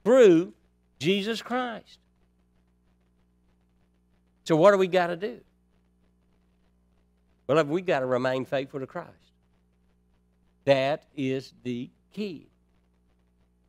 through 0.04 0.54
Jesus 1.00 1.42
Christ. 1.42 1.98
So, 4.44 4.56
what 4.56 4.72
do 4.72 4.78
we 4.78 4.88
got 4.88 5.08
to 5.08 5.16
do? 5.16 5.40
Well, 7.48 7.64
we 7.66 7.82
got 7.82 8.02
to 8.02 8.06
remain 8.06 8.46
faithful 8.46 8.80
to 8.80 8.88
Christ. 8.88 9.10
That 10.66 11.06
is 11.16 11.54
the 11.64 11.90
key. 12.14 12.48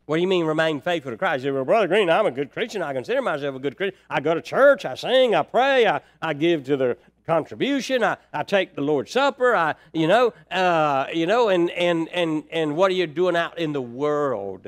What 0.08 0.16
do 0.16 0.22
you 0.22 0.26
mean 0.26 0.46
remain 0.46 0.80
faithful 0.80 1.10
to 1.10 1.18
Christ? 1.18 1.44
You 1.44 1.50
say, 1.50 1.52
well, 1.52 1.66
Brother 1.66 1.86
Green, 1.86 2.08
I'm 2.08 2.24
a 2.24 2.30
good 2.30 2.50
Christian. 2.50 2.80
I 2.80 2.94
consider 2.94 3.20
myself 3.20 3.56
a 3.56 3.58
good 3.58 3.76
Christian. 3.76 4.00
I 4.08 4.20
go 4.20 4.32
to 4.32 4.40
church, 4.40 4.86
I 4.86 4.94
sing, 4.94 5.34
I 5.34 5.42
pray, 5.42 5.86
I, 5.86 6.00
I 6.22 6.32
give 6.32 6.64
to 6.64 6.78
the 6.78 6.96
contribution, 7.26 8.02
I, 8.02 8.16
I 8.32 8.42
take 8.42 8.74
the 8.74 8.80
Lord's 8.80 9.12
Supper, 9.12 9.54
I, 9.54 9.74
you 9.92 10.06
know, 10.06 10.32
uh, 10.50 11.08
you 11.12 11.26
know, 11.26 11.50
and, 11.50 11.68
and, 11.72 12.08
and, 12.08 12.44
and 12.50 12.74
what 12.74 12.90
are 12.90 12.94
you 12.94 13.06
doing 13.06 13.36
out 13.36 13.58
in 13.58 13.74
the 13.74 13.82
world? 13.82 14.66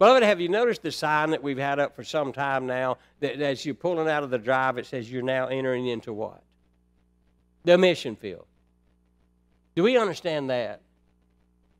Beloved, 0.00 0.24
have 0.24 0.40
you 0.40 0.48
noticed 0.48 0.82
the 0.82 0.90
sign 0.90 1.30
that 1.30 1.44
we've 1.44 1.56
had 1.56 1.78
up 1.78 1.94
for 1.94 2.02
some 2.02 2.32
time 2.32 2.66
now 2.66 2.98
that 3.20 3.40
as 3.40 3.64
you're 3.64 3.76
pulling 3.76 4.08
out 4.08 4.24
of 4.24 4.30
the 4.30 4.38
drive, 4.38 4.78
it 4.78 4.86
says 4.86 5.12
you're 5.12 5.22
now 5.22 5.46
entering 5.46 5.86
into 5.86 6.12
what? 6.12 6.42
The 7.62 7.78
mission 7.78 8.16
field. 8.16 8.46
Do 9.76 9.84
we 9.84 9.96
understand 9.96 10.50
that? 10.50 10.80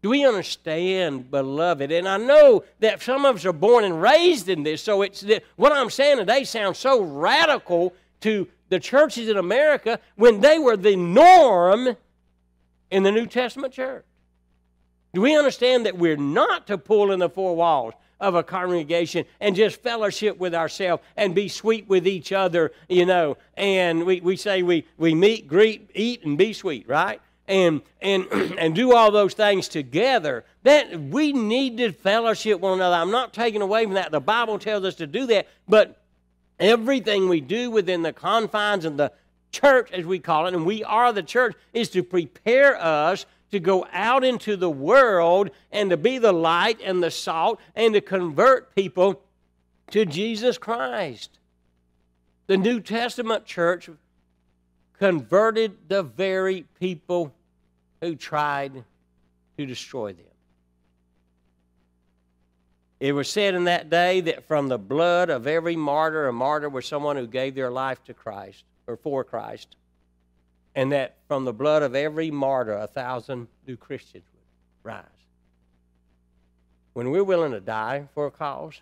Do 0.03 0.09
we 0.11 0.25
understand, 0.25 1.31
beloved? 1.31 1.93
And 1.93 2.09
I 2.09 2.17
know 2.17 2.65
that 2.79 3.03
some 3.03 3.25
of 3.27 3.37
us 3.37 3.45
are 3.45 3.53
born 3.53 3.85
and 3.85 4.01
raised 4.01 4.49
in 4.49 4.63
this, 4.63 4.83
so 4.83 5.03
it's 5.03 5.25
what 5.57 5.73
I'm 5.73 5.91
saying 5.91 6.19
today 6.19 6.45
sounds 6.45 6.79
so 6.79 7.03
radical 7.03 7.95
to 8.21 8.49
the 8.71 8.81
churches 8.81 9.29
in 9.29 9.37
America 9.37 10.01
when 10.17 10.41
they 10.41 10.59
were 10.59 10.77
the 10.77 10.97
norm 10.97 11.97
in 12.91 13.03
the 13.03 13.13
New 13.13 13.27
Testament 13.27 13.75
church. 13.75 14.05
Do 15.13 15.21
we 15.21 15.37
understand 15.37 15.87
that 15.87 15.99
we're 15.99 16.17
not 16.17 16.67
to 16.69 16.79
pull 16.79 17.11
in 17.11 17.19
the 17.19 17.29
four 17.29 17.55
walls 17.57 17.95
of 18.21 18.35
a 18.35 18.43
congregation 18.43 19.25
and 19.41 19.57
just 19.57 19.83
fellowship 19.83 20.39
with 20.39 20.55
ourselves 20.55 21.03
and 21.17 21.35
be 21.35 21.49
sweet 21.49 21.89
with 21.89 22.07
each 22.07 22.33
other, 22.33 22.71
you 22.89 23.05
know? 23.05 23.37
And 23.55 24.05
we, 24.05 24.21
we 24.21 24.37
say 24.37 24.63
we, 24.63 24.87
we 24.99 25.15
meet, 25.15 25.49
greet, 25.49 25.91
eat, 25.95 26.25
and 26.25 26.39
be 26.39 26.53
sweet, 26.53 26.89
right? 26.89 27.21
And 27.51 27.83
and 28.01 28.27
and 28.59 28.75
do 28.75 28.95
all 28.95 29.11
those 29.11 29.35
things 29.35 29.69
together 29.69 30.45
that 30.63 30.99
we 30.99 31.33
need 31.33 31.77
to 31.79 31.93
fellowship 31.93 32.61
one 32.61 32.75
another. 32.75 32.97
I'm 32.97 33.11
not 33.11 33.33
taking 33.33 33.61
away 33.61 33.85
from 33.85 33.95
that. 33.95 34.13
The 34.13 34.21
bible 34.21 34.59
tells 34.59 34.85
us 34.85 34.95
to 34.97 35.07
do 35.07 35.27
that 35.27 35.49
but 35.69 36.01
everything 36.59 37.29
we 37.29 37.41
do 37.41 37.71
within 37.71 38.03
the 38.03 38.13
confines 38.13 38.85
of 38.85 38.97
the 38.97 39.13
church 39.51 39.91
as 39.93 40.05
we 40.05 40.19
call 40.19 40.47
it 40.47 40.55
and 40.55 40.65
we 40.65 40.85
are 40.85 41.13
the 41.13 41.23
church 41.23 41.57
is 41.73 41.89
to 41.91 42.03
prepare 42.03 42.81
us 42.81 43.27
to 43.51 43.59
go 43.59 43.85
out 43.93 44.23
into 44.23 44.57
the 44.57 44.71
world 44.71 45.51
and 45.73 45.91
to 45.91 45.97
be 45.97 46.19
the 46.19 46.33
light 46.33 46.79
and 46.85 47.03
the 47.03 47.11
salt 47.11 47.59
and 47.75 47.95
to 47.95 48.01
convert 48.01 48.75
people 48.77 49.21
to 49.91 50.07
jesus 50.07 50.57
christ. 50.57 51.39
The 52.47 52.57
new 52.57 52.81
testament 52.81 53.45
church 53.45 53.89
converted 55.01 55.89
the 55.89 56.03
very 56.03 56.67
people 56.79 57.35
who 58.01 58.17
tried 58.17 58.85
to 59.57 59.67
destroy 59.67 60.13
them. 60.13 60.25
It 63.01 63.13
was 63.13 63.31
said 63.31 63.55
in 63.55 63.65
that 63.65 63.89
day 63.89 64.21
that 64.23 64.47
from 64.47 64.69
the 64.69 64.79
blood 64.79 65.31
of 65.31 65.47
every 65.47 65.75
martyr, 65.75 66.29
a 66.29 66.33
martyr 66.33 66.69
was 66.69 66.87
someone 66.87 67.17
who 67.17 67.27
gave 67.27 67.55
their 67.55 67.71
life 67.71 68.05
to 68.05 68.15
Christ 68.15 68.65
or 68.87 68.97
for 68.99 69.25
Christ, 69.25 69.77
and 70.75 70.93
that 70.93 71.17
from 71.27 71.47
the 71.47 71.53
blood 71.53 71.83
of 71.83 71.95
every 71.95 72.31
martyr, 72.31 72.77
a 72.77 72.87
thousand 72.87 73.49
new 73.67 73.77
Christians 73.77 74.25
would 74.35 74.91
rise. 74.91 75.05
When 76.93 77.11
we're 77.11 77.25
willing 77.25 77.53
to 77.53 77.61
die 77.61 78.07
for 78.15 78.27
a 78.27 78.31
cause, 78.31 78.81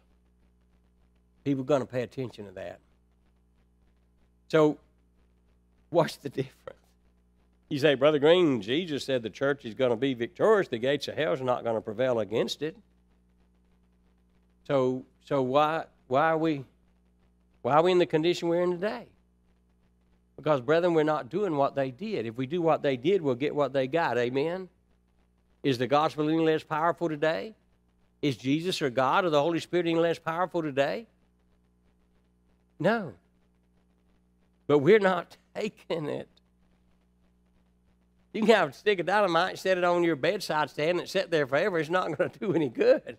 people 1.45 1.63
are 1.63 1.67
going 1.67 1.83
to 1.83 1.87
pay 1.87 2.03
attention 2.03 2.47
to 2.47 2.53
that. 2.53 2.81
So, 4.49 4.79
what's 5.91 6.17
the 6.17 6.29
difference? 6.29 6.78
You 7.69 7.79
say, 7.79 7.95
Brother 7.95 8.19
Green, 8.19 8.63
Jesus 8.63 9.05
said 9.05 9.23
the 9.23 9.31
church 9.31 9.65
is 9.65 9.75
going 9.75 9.91
to 9.91 9.97
be 9.97 10.15
victorious. 10.15 10.69
The 10.69 10.79
gates 10.79 11.07
of 11.09 11.17
hell 11.17 11.35
is 11.35 11.41
not 11.43 11.65
going 11.65 11.75
to 11.75 11.83
prevail 11.83 12.21
against 12.21 12.63
it. 12.63 12.77
So, 14.67 15.05
so 15.25 15.43
why, 15.43 15.85
why 16.07 16.31
are 16.31 16.39
we, 16.39 16.65
why 17.63 17.75
are 17.75 17.83
we 17.83 17.93
in 17.93 17.99
the 17.99 18.07
condition 18.07 18.49
we're 18.49 18.63
in 18.63 18.71
today? 18.71 19.07
Because, 20.37 20.61
brethren, 20.61 20.95
we're 20.95 21.03
not 21.03 21.29
doing 21.29 21.57
what 21.57 21.75
they 21.75 21.91
did. 21.91 22.25
If 22.25 22.37
we 22.37 22.47
do 22.47 22.63
what 22.63 22.83
they 22.83 22.97
did, 22.97 23.21
we'll 23.21 23.35
get 23.35 23.55
what 23.55 23.73
they 23.73 23.87
got. 23.87 24.17
Amen. 24.17 24.69
Is 25.63 25.79
the 25.79 25.87
gospel 25.87 26.29
any 26.29 26.39
less 26.39 26.63
powerful 26.63 27.09
today? 27.09 27.55
Is 28.23 28.37
Jesus 28.37 28.81
or 28.81 28.89
God 28.89 29.25
or 29.25 29.31
the 29.31 29.43
Holy 29.43 29.59
Spirit 29.59 29.87
any 29.87 29.99
less 29.99 30.19
powerful 30.19 30.63
today? 30.63 31.07
No. 32.79 33.13
But 34.67 34.79
we're 34.79 34.99
not 35.01 35.37
taking 35.55 36.07
it. 36.07 36.29
You 38.39 38.47
can 38.47 38.55
have 38.55 38.69
a 38.69 38.73
stick 38.73 39.01
of 39.01 39.07
dynamite 39.07 39.59
set 39.59 39.79
it 39.79 39.85
on 39.85 40.05
your 40.05 40.15
bedside 40.15 40.71
stand 40.71 41.01
and 41.01 41.09
sit 41.09 41.29
there 41.29 41.45
forever. 41.45 41.81
It's 41.81 41.91
not 41.91 42.17
going 42.17 42.31
to 42.31 42.39
do 42.39 42.53
any 42.53 42.69
good. 42.69 43.19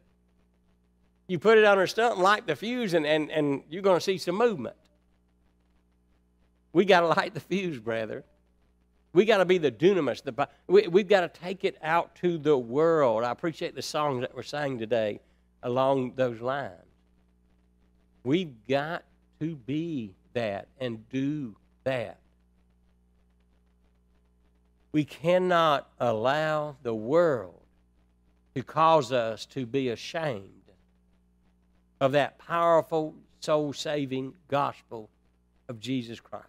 You 1.27 1.39
put 1.39 1.57
it 1.57 1.65
under 1.65 1.83
and 1.83 2.21
light 2.21 2.47
the 2.47 2.55
fuse, 2.55 2.93
and, 2.93 3.05
and, 3.05 3.29
and 3.29 3.63
you're 3.69 3.81
going 3.81 3.97
to 3.97 4.01
see 4.01 4.17
some 4.17 4.37
movement. 4.37 4.77
We 6.71 6.85
got 6.85 7.01
to 7.01 7.07
light 7.07 7.33
the 7.33 7.41
fuse, 7.41 7.79
brother. 7.79 8.23
We 9.11 9.25
got 9.25 9.39
to 9.39 9.45
be 9.45 9.57
the 9.57 9.73
dunamis. 9.73 10.23
The, 10.23 10.47
we, 10.67 10.87
we've 10.87 11.09
got 11.09 11.21
to 11.33 11.39
take 11.41 11.65
it 11.65 11.77
out 11.83 12.15
to 12.21 12.37
the 12.37 12.57
world. 12.57 13.25
I 13.25 13.31
appreciate 13.31 13.75
the 13.75 13.81
songs 13.81 14.21
that 14.21 14.33
we're 14.33 14.43
sang 14.43 14.79
today 14.79 15.19
along 15.63 16.13
those 16.15 16.39
lines. 16.39 16.71
We've 18.23 18.53
got 18.69 19.03
to 19.41 19.57
be 19.57 20.13
that 20.31 20.69
and 20.79 21.09
do 21.09 21.57
that. 21.83 22.19
We 24.91 25.05
cannot 25.05 25.89
allow 25.99 26.77
the 26.81 26.95
world 26.95 27.61
to 28.55 28.63
cause 28.63 29.11
us 29.11 29.45
to 29.47 29.65
be 29.65 29.89
ashamed 29.89 30.71
of 31.99 32.13
that 32.13 32.39
powerful, 32.39 33.15
soul 33.39 33.73
saving 33.73 34.33
gospel 34.47 35.09
of 35.67 35.79
Jesus 35.79 36.19
Christ. 36.19 36.45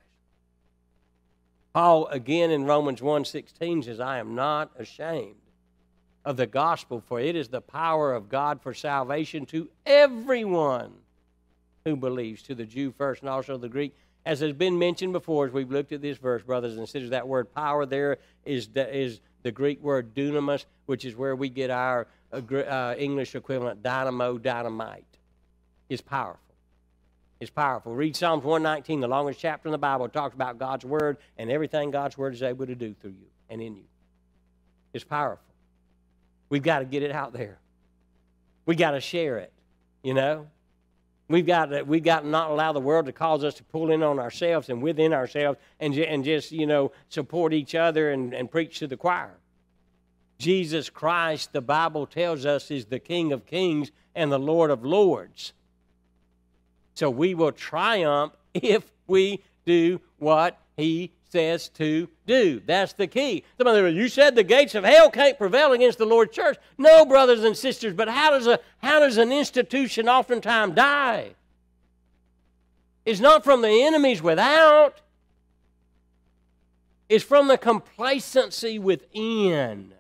Paul 1.73 2.07
again 2.09 2.51
in 2.51 2.65
Romans 2.65 3.01
1:16 3.01 3.83
says, 3.85 4.01
"I 4.01 4.19
am 4.19 4.35
not 4.35 4.73
ashamed 4.77 5.37
of 6.25 6.37
the 6.37 6.47
gospel, 6.47 7.01
for 7.01 7.21
it 7.21 7.37
is 7.37 7.49
the 7.49 7.61
power 7.61 8.13
of 8.13 8.29
God 8.29 8.61
for 8.61 8.75
salvation 8.75 9.47
to 9.47 9.71
everyone 9.87 11.03
who 11.85 11.97
believes, 11.97 12.43
to 12.43 12.55
the 12.55 12.67
Jew 12.67 12.91
first 12.91 13.23
and 13.23 13.29
also 13.29 13.57
the 13.57 13.69
Greek." 13.69 13.97
As 14.27 14.41
has 14.41 14.53
been 14.53 14.79
mentioned 14.79 15.13
before, 15.13 15.47
as 15.47 15.53
we've 15.53 15.71
looked 15.71 15.93
at 15.93 16.03
this 16.03 16.19
verse, 16.19 16.43
brothers 16.43 16.77
and 16.77 16.89
sisters, 16.89 17.11
that 17.11 17.27
word 17.27 17.55
power 17.55 17.87
there 17.87 18.19
is, 18.45 18.69
is 18.75 19.21
the 19.43 19.51
Greek 19.51 19.83
word 19.83 20.15
dunamis, 20.15 20.67
which 20.87 21.05
is 21.05 21.17
where 21.17 21.35
we 21.35 21.49
get 21.49 21.71
our 21.71 22.07
uh, 22.33 22.37
uh 22.37 22.95
English 22.99 23.35
equivalent 23.35 23.83
dynamo, 23.83 24.39
dynamite. 24.39 25.05
Is 25.89 26.01
powerful. 26.01 26.51
It's 27.41 27.51
powerful. 27.51 27.95
Read 27.95 28.15
Psalms 28.15 28.45
119, 28.45 29.01
the 29.01 29.09
longest 29.09 29.41
chapter 29.41 29.67
in 29.67 29.73
the 29.73 29.79
Bible. 29.79 30.05
It 30.05 30.13
talks 30.13 30.35
about 30.35 30.59
God's 30.59 30.85
Word 30.85 31.17
and 31.39 31.51
everything 31.51 31.91
God's 31.91 32.19
Word 32.19 32.35
is 32.35 32.43
able 32.43 32.67
to 32.67 32.75
do 32.75 32.95
through 33.01 33.13
you 33.13 33.27
and 33.49 33.63
in 33.63 33.77
you. 33.77 33.85
It's 34.93 35.05
powerful. 35.05 35.43
We've 36.51 36.63
got 36.63 36.81
to 36.81 36.85
get 36.85 37.03
it 37.03 37.13
out 37.13 37.33
there. 37.33 37.59
We've 38.67 38.77
got 38.77 38.91
to 38.91 39.01
share 39.01 39.39
it, 39.39 39.53
you 40.03 40.13
know? 40.13 40.49
We've 41.31 41.47
got 41.47 41.67
to, 41.67 41.85
we've 41.85 42.03
got 42.03 42.23
to 42.23 42.27
not 42.27 42.51
allow 42.51 42.73
the 42.73 42.81
world 42.81 43.07
to 43.07 43.13
cause 43.13 43.45
us 43.45 43.55
to 43.55 43.63
pull 43.63 43.93
in 43.93 44.03
on 44.03 44.19
ourselves 44.19 44.69
and 44.69 44.83
within 44.83 45.13
ourselves 45.13 45.61
and, 45.79 45.97
and 45.97 46.25
just, 46.25 46.51
you 46.51 46.67
know, 46.67 46.91
support 47.09 47.53
each 47.53 47.77
other 47.77 48.11
and, 48.11 48.35
and 48.35 48.51
preach 48.51 48.81
to 48.81 48.89
the 48.89 48.97
choir. 48.97 49.39
Jesus 50.39 50.91
Christ, 50.91 51.53
the 51.53 51.61
Bible 51.61 52.05
tells 52.07 52.45
us, 52.45 52.73
is 52.73 52.87
the 52.87 52.99
King 52.99 53.31
of 53.33 53.47
kings 53.47 53.93
and 54.13 54.33
the 54.33 54.41
Lord 54.41 54.73
of 54.73 54.85
lords. 54.85 55.53
So 56.95 57.09
we 57.09 57.37
will 57.37 57.53
triumph 57.53 58.33
if 58.55 58.91
we 59.07 59.45
do 59.65 60.01
what 60.19 60.59
he 60.77 61.13
says 61.31 61.69
to 61.69 62.09
do. 62.27 62.61
That's 62.67 62.93
the 62.93 63.07
key. 63.07 63.45
Somebody, 63.57 63.95
you 63.95 64.09
said 64.09 64.35
the 64.35 64.43
gates 64.43 64.75
of 64.75 64.85
hell 64.85 65.11
can't 65.11 65.39
prevail 65.39 65.73
against 65.73 65.99
the 65.99 66.07
Lord's 66.07 66.35
church. 66.35 66.59
No, 66.77 67.05
brothers 67.05 67.45
and 67.45 67.57
sisters, 67.57 67.95
but 67.95 68.09
how 68.09 68.31
does, 68.31 68.47
a, 68.47 68.59
how 68.79 69.01
does 69.01 69.17
an 69.17 69.33
institution 69.33 70.09
oftentimes 70.09 70.75
die? 70.75 71.35
It's 73.05 73.21
not 73.21 73.45
from 73.45 73.63
the 73.63 73.83
enemies 73.85 74.23
without, 74.23 75.01
it's 77.09 77.25
from 77.25 77.49
the 77.49 77.59
complacency 77.59 78.79
within. 78.79 79.95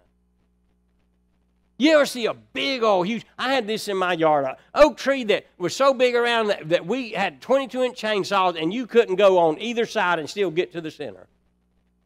You 1.81 1.95
ever 1.95 2.05
see 2.05 2.27
a 2.27 2.35
big 2.35 2.83
old 2.83 3.07
huge? 3.07 3.25
I 3.39 3.55
had 3.55 3.67
this 3.67 3.89
in 3.89 3.97
my 3.97 4.13
yard, 4.13 4.45
an 4.45 4.57
oak 4.75 4.99
tree 4.99 5.25
that 5.25 5.47
was 5.57 5.75
so 5.75 5.95
big 5.95 6.15
around 6.15 6.49
that, 6.49 6.69
that 6.69 6.85
we 6.85 7.13
had 7.13 7.41
22 7.41 7.83
inch 7.83 7.99
chainsaws 7.99 8.61
and 8.61 8.71
you 8.71 8.87
couldn't 8.87 9.17
go 9.17 9.39
on 9.39 9.59
either 9.59 9.87
side 9.87 10.19
and 10.19 10.29
still 10.29 10.51
get 10.51 10.73
to 10.73 10.83
the 10.83 10.91
center. 10.91 11.27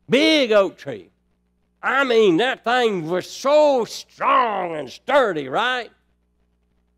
Big 0.09 0.53
oak 0.53 0.79
tree. 0.79 1.11
I 1.83 2.05
mean, 2.05 2.37
that 2.37 2.63
thing 2.63 3.11
was 3.11 3.29
so 3.29 3.85
strong 3.85 4.77
and 4.77 4.89
sturdy, 4.89 5.49
right? 5.49 5.91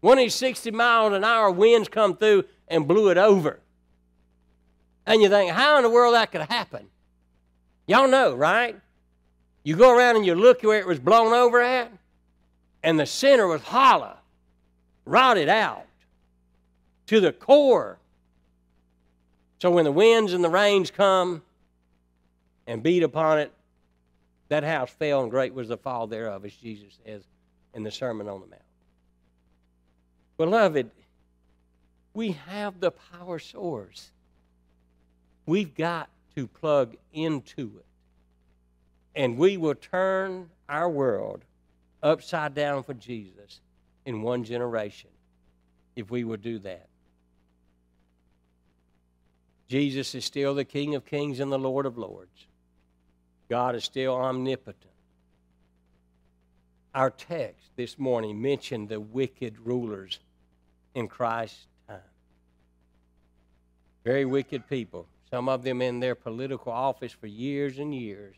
One 0.01 0.19
of 0.19 0.25
these 0.25 0.35
60 0.35 0.71
miles 0.73 1.15
an 1.15 1.25
hour 1.25 1.51
winds 1.51 1.89
come 1.89 2.15
through 2.15 2.45
and 2.69 2.87
blew 2.87 3.09
it 3.09 3.17
over. 3.17 3.59
And 5.07 5.23
you 5.23 5.31
think, 5.31 5.51
how 5.51 5.79
in 5.79 5.83
the 5.83 5.89
world 5.89 6.13
that 6.13 6.31
could 6.31 6.43
happen? 6.43 6.89
Y'all 7.87 8.07
know, 8.07 8.35
right? 8.35 8.79
You 9.63 9.77
go 9.77 9.97
around 9.97 10.17
and 10.17 10.27
you 10.27 10.35
look 10.35 10.63
where 10.63 10.79
it 10.79 10.87
was 10.87 10.99
blown 10.99 11.33
over 11.33 11.63
at 11.63 11.91
and 12.87 13.01
the 13.01 13.05
center 13.05 13.49
was 13.49 13.63
hollow. 13.63 14.17
rotted 15.05 15.49
out 15.49 15.87
to 17.09 17.21
the 17.21 17.33
core. 17.33 17.99
So 19.59 19.73
when 19.73 19.85
the 19.85 19.93
winds 19.93 20.33
and 20.33 20.43
the 20.43 20.49
rains 20.49 20.91
come 20.93 21.43
and 22.67 22.83
beat 22.83 23.03
upon 23.03 23.41
it, 23.41 23.53
that 24.49 24.63
house 24.63 24.91
fell, 24.91 25.23
and 25.23 25.31
great 25.31 25.53
was 25.53 25.69
the 25.69 25.77
fall 25.77 26.07
thereof, 26.07 26.45
as 26.45 26.55
Jesus 26.55 26.97
says 27.05 27.23
in 27.75 27.83
the 27.83 27.91
Sermon 27.91 28.29
on 28.29 28.41
the 28.41 28.47
Mount. 28.47 28.63
Beloved, 30.37 30.89
we 32.15 32.33
have 32.33 32.79
the 32.79 32.93
power 32.93 33.41
source. 33.41 34.11
We've 35.45 35.75
got 35.75 36.09
to 36.37 36.47
plug 36.47 36.97
into 37.13 37.73
it. 37.79 39.21
And 39.21 39.39
we 39.39 39.57
will 39.57 39.75
turn 39.75 40.51
our 40.69 40.89
world 40.89 41.43
upside 42.07 42.55
down 42.55 42.83
for 42.83 42.95
Jesus 42.95 43.61
in 44.05 44.23
one 44.23 44.45
generation 44.45 45.11
if 45.97 46.11
we 46.11 46.25
would 46.25 46.43
do 46.43 46.59
that. 46.61 46.89
Jesus 49.69 50.15
is 50.15 50.25
still 50.25 50.55
the 50.55 50.65
King 50.65 50.95
of 50.95 51.05
kings 51.05 51.41
and 51.41 51.51
the 51.51 51.59
Lord 51.59 51.87
of 51.87 51.99
lords. 51.99 52.47
God 53.49 53.75
is 53.75 53.85
still 53.85 54.15
omnipotent. 54.15 54.93
Our 56.95 57.11
text 57.11 57.71
this 57.77 57.99
morning 57.99 58.41
mentioned 58.41 58.89
the 58.89 59.01
wicked 59.01 59.59
rulers 59.59 60.21
in 60.95 61.09
Christ's 61.09 61.67
time. 61.89 61.99
Very 64.05 64.25
wicked 64.25 64.69
people. 64.69 65.07
Some 65.31 65.49
of 65.49 65.65
them 65.65 65.83
in 65.83 65.99
their 65.99 66.15
political 66.15 66.73
office 66.73 67.13
for 67.13 67.27
years 67.27 67.79
and 67.79 67.93
years. 67.95 68.37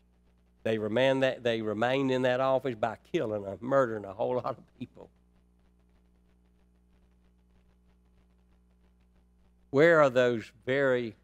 They 0.63 0.77
remained, 0.77 1.23
that, 1.23 1.43
they 1.43 1.61
remained 1.61 2.11
in 2.11 2.23
that 2.23 2.39
office 2.39 2.75
by 2.75 2.97
killing 3.11 3.45
and 3.45 3.61
murdering 3.61 4.05
a 4.05 4.13
whole 4.13 4.35
lot 4.35 4.57
of 4.57 4.79
people. 4.79 5.09
Where 9.71 10.01
are 10.01 10.09
those 10.09 10.51
very 10.65 11.15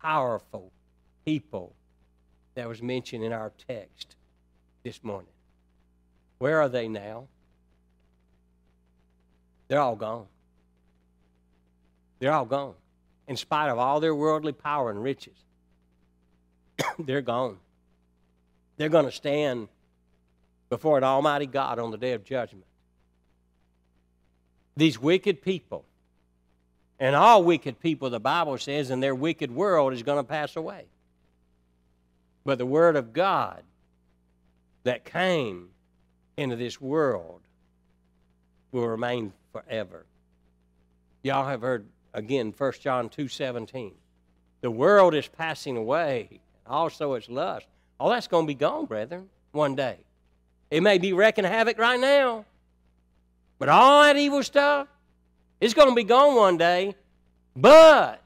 powerful 0.00 0.70
people 1.24 1.72
that 2.54 2.68
was 2.68 2.82
mentioned 2.82 3.24
in 3.24 3.32
our 3.32 3.52
text 3.66 4.16
this 4.82 5.02
morning? 5.02 5.32
Where 6.38 6.60
are 6.60 6.68
they 6.68 6.88
now? 6.88 7.26
They're 9.68 9.80
all 9.80 9.96
gone. 9.96 10.26
They're 12.18 12.32
all 12.32 12.44
gone. 12.44 12.74
In 13.28 13.36
spite 13.36 13.70
of 13.70 13.78
all 13.78 14.00
their 14.00 14.14
worldly 14.14 14.52
power 14.52 14.90
and 14.90 15.02
riches, 15.02 15.36
they're 16.98 17.22
gone. 17.22 17.58
They're 18.80 18.88
going 18.88 19.04
to 19.04 19.12
stand 19.12 19.68
before 20.70 20.96
an 20.96 21.04
almighty 21.04 21.44
God 21.44 21.78
on 21.78 21.90
the 21.90 21.98
day 21.98 22.12
of 22.12 22.24
judgment. 22.24 22.64
These 24.74 24.98
wicked 24.98 25.42
people, 25.42 25.84
and 26.98 27.14
all 27.14 27.44
wicked 27.44 27.78
people, 27.78 28.08
the 28.08 28.18
Bible 28.18 28.56
says, 28.56 28.88
in 28.88 29.00
their 29.00 29.14
wicked 29.14 29.50
world 29.50 29.92
is 29.92 30.02
going 30.02 30.16
to 30.16 30.24
pass 30.24 30.56
away. 30.56 30.86
But 32.46 32.56
the 32.56 32.64
Word 32.64 32.96
of 32.96 33.12
God 33.12 33.64
that 34.84 35.04
came 35.04 35.68
into 36.38 36.56
this 36.56 36.80
world 36.80 37.42
will 38.72 38.88
remain 38.88 39.34
forever. 39.52 40.06
Y'all 41.22 41.46
have 41.46 41.60
heard 41.60 41.84
again 42.14 42.54
1 42.56 42.72
John 42.80 43.10
2:17. 43.10 43.92
The 44.62 44.70
world 44.70 45.14
is 45.14 45.28
passing 45.28 45.76
away, 45.76 46.40
also 46.66 47.12
its 47.12 47.28
lust. 47.28 47.66
All 48.00 48.08
that's 48.08 48.26
going 48.26 48.44
to 48.44 48.48
be 48.48 48.54
gone, 48.54 48.86
brethren, 48.86 49.28
one 49.52 49.76
day. 49.76 49.98
It 50.70 50.82
may 50.82 50.96
be 50.96 51.12
wrecking 51.12 51.44
havoc 51.44 51.76
right 51.78 52.00
now, 52.00 52.46
but 53.58 53.68
all 53.68 54.02
that 54.04 54.16
evil 54.16 54.42
stuff 54.42 54.88
is 55.60 55.74
going 55.74 55.90
to 55.90 55.94
be 55.94 56.04
gone 56.04 56.34
one 56.34 56.56
day. 56.56 56.94
But 57.54 58.22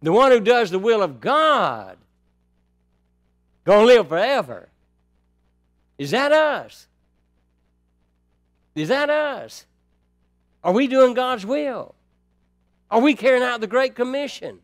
the 0.00 0.10
one 0.10 0.32
who 0.32 0.40
does 0.40 0.70
the 0.70 0.78
will 0.78 1.02
of 1.02 1.20
God 1.20 1.98
going 3.64 3.80
to 3.80 3.94
live 3.94 4.08
forever. 4.08 4.68
Is 5.98 6.12
that 6.12 6.32
us? 6.32 6.86
Is 8.74 8.88
that 8.88 9.10
us? 9.10 9.66
Are 10.64 10.72
we 10.72 10.86
doing 10.86 11.12
God's 11.12 11.44
will? 11.44 11.94
Are 12.90 13.00
we 13.00 13.14
carrying 13.14 13.42
out 13.42 13.60
the 13.60 13.66
Great 13.66 13.94
Commission? 13.94 14.60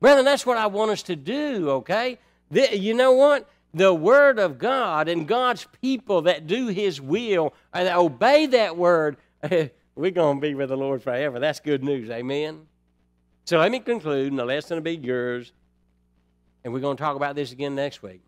Brethren, 0.00 0.24
that's 0.24 0.46
what 0.46 0.56
I 0.56 0.68
want 0.68 0.92
us 0.92 1.02
to 1.04 1.16
do, 1.16 1.70
okay? 1.70 2.18
The, 2.50 2.76
you 2.76 2.94
know 2.94 3.12
what? 3.12 3.48
The 3.74 3.92
Word 3.92 4.38
of 4.38 4.58
God 4.58 5.08
and 5.08 5.28
God's 5.28 5.66
people 5.82 6.22
that 6.22 6.46
do 6.46 6.68
His 6.68 7.00
will, 7.00 7.54
and 7.72 7.86
that 7.86 7.96
obey 7.96 8.46
that 8.46 8.76
Word, 8.76 9.16
we're 9.94 10.10
going 10.10 10.38
to 10.38 10.40
be 10.40 10.54
with 10.54 10.70
the 10.70 10.76
Lord 10.76 11.02
forever. 11.02 11.38
That's 11.38 11.60
good 11.60 11.84
news, 11.84 12.10
amen? 12.10 12.66
So 13.44 13.58
let 13.58 13.70
me 13.70 13.80
conclude, 13.80 14.30
and 14.30 14.38
the 14.38 14.44
lesson 14.44 14.76
will 14.76 14.82
be 14.82 14.96
yours, 14.96 15.52
and 16.64 16.72
we're 16.72 16.80
going 16.80 16.96
to 16.96 17.02
talk 17.02 17.16
about 17.16 17.34
this 17.34 17.52
again 17.52 17.74
next 17.74 18.02
week. 18.02 18.20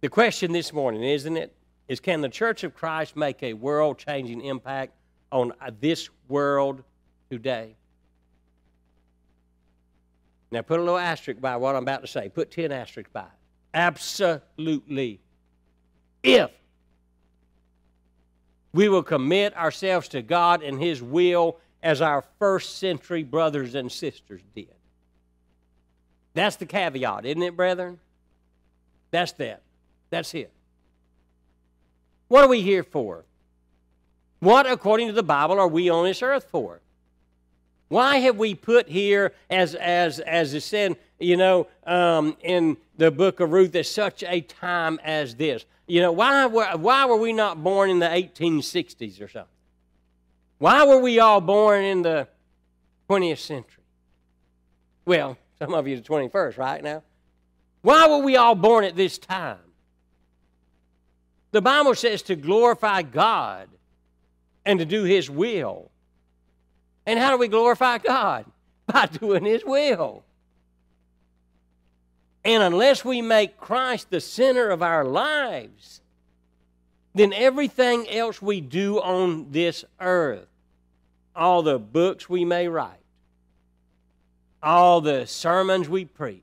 The 0.00 0.08
question 0.08 0.52
this 0.52 0.72
morning, 0.72 1.02
isn't 1.02 1.36
it, 1.36 1.54
is 1.88 2.00
can 2.00 2.20
the 2.20 2.28
Church 2.28 2.64
of 2.64 2.74
Christ 2.74 3.16
make 3.16 3.42
a 3.42 3.52
world 3.54 3.98
changing 3.98 4.42
impact 4.42 4.92
on 5.32 5.52
this 5.80 6.08
world 6.28 6.84
today? 7.30 7.74
Now, 10.50 10.62
put 10.62 10.80
a 10.80 10.82
little 10.82 10.98
asterisk 10.98 11.40
by 11.40 11.56
what 11.56 11.76
I'm 11.76 11.82
about 11.82 12.00
to 12.02 12.06
say. 12.06 12.28
Put 12.28 12.50
10 12.50 12.72
asterisks 12.72 13.10
by 13.12 13.22
it. 13.22 13.28
Absolutely. 13.74 15.20
If 16.22 16.50
we 18.72 18.88
will 18.88 19.02
commit 19.02 19.56
ourselves 19.56 20.08
to 20.08 20.22
God 20.22 20.62
and 20.62 20.80
His 20.80 21.02
will 21.02 21.58
as 21.82 22.00
our 22.00 22.24
first 22.38 22.78
century 22.78 23.22
brothers 23.22 23.74
and 23.74 23.90
sisters 23.90 24.40
did. 24.54 24.74
That's 26.34 26.56
the 26.56 26.66
caveat, 26.66 27.24
isn't 27.24 27.42
it, 27.42 27.56
brethren? 27.56 27.98
That's 29.10 29.32
that. 29.32 29.62
That's 30.10 30.34
it. 30.34 30.52
What 32.28 32.44
are 32.44 32.48
we 32.48 32.60
here 32.60 32.82
for? 32.82 33.24
What, 34.40 34.70
according 34.70 35.08
to 35.08 35.12
the 35.12 35.22
Bible, 35.22 35.58
are 35.58 35.68
we 35.68 35.88
on 35.88 36.04
this 36.04 36.22
earth 36.22 36.48
for? 36.50 36.80
Why 37.88 38.18
have 38.18 38.36
we 38.36 38.54
put 38.54 38.88
here, 38.88 39.32
as 39.48 39.74
as 39.74 40.20
as 40.20 40.54
is 40.54 40.64
said, 40.64 40.96
you 41.18 41.36
know, 41.36 41.66
um, 41.86 42.36
in 42.42 42.76
the 42.96 43.10
book 43.10 43.40
of 43.40 43.50
Ruth, 43.50 43.74
at 43.74 43.86
such 43.86 44.22
a 44.22 44.40
time 44.42 45.00
as 45.02 45.34
this? 45.36 45.64
You 45.86 46.02
know, 46.02 46.12
why 46.12 46.46
were, 46.46 46.66
why 46.76 47.06
were 47.06 47.16
we 47.16 47.32
not 47.32 47.62
born 47.64 47.88
in 47.88 47.98
the 47.98 48.06
1860s 48.06 49.22
or 49.22 49.28
something? 49.28 49.48
Why 50.58 50.84
were 50.84 50.98
we 50.98 51.18
all 51.18 51.40
born 51.40 51.82
in 51.82 52.02
the 52.02 52.28
20th 53.08 53.38
century? 53.38 53.84
Well, 55.06 55.38
some 55.58 55.72
of 55.72 55.88
you 55.88 55.96
the 55.96 56.02
21st, 56.02 56.58
right 56.58 56.84
now. 56.84 57.02
Why 57.80 58.06
were 58.06 58.18
we 58.18 58.36
all 58.36 58.54
born 58.54 58.84
at 58.84 58.96
this 58.96 59.16
time? 59.16 59.58
The 61.52 61.62
Bible 61.62 61.94
says 61.94 62.20
to 62.22 62.36
glorify 62.36 63.00
God 63.02 63.68
and 64.66 64.78
to 64.78 64.84
do 64.84 65.04
His 65.04 65.30
will. 65.30 65.90
And 67.08 67.18
how 67.18 67.30
do 67.30 67.38
we 67.38 67.48
glorify 67.48 67.96
God? 67.96 68.44
By 68.86 69.06
doing 69.06 69.46
His 69.46 69.64
will. 69.64 70.24
And 72.44 72.62
unless 72.62 73.02
we 73.02 73.22
make 73.22 73.56
Christ 73.56 74.10
the 74.10 74.20
center 74.20 74.68
of 74.68 74.82
our 74.82 75.06
lives, 75.06 76.02
then 77.14 77.32
everything 77.32 78.10
else 78.10 78.42
we 78.42 78.60
do 78.60 79.00
on 79.00 79.50
this 79.52 79.86
earth, 79.98 80.48
all 81.34 81.62
the 81.62 81.78
books 81.78 82.28
we 82.28 82.44
may 82.44 82.68
write, 82.68 83.00
all 84.62 85.00
the 85.00 85.26
sermons 85.26 85.88
we 85.88 86.04
preach, 86.04 86.42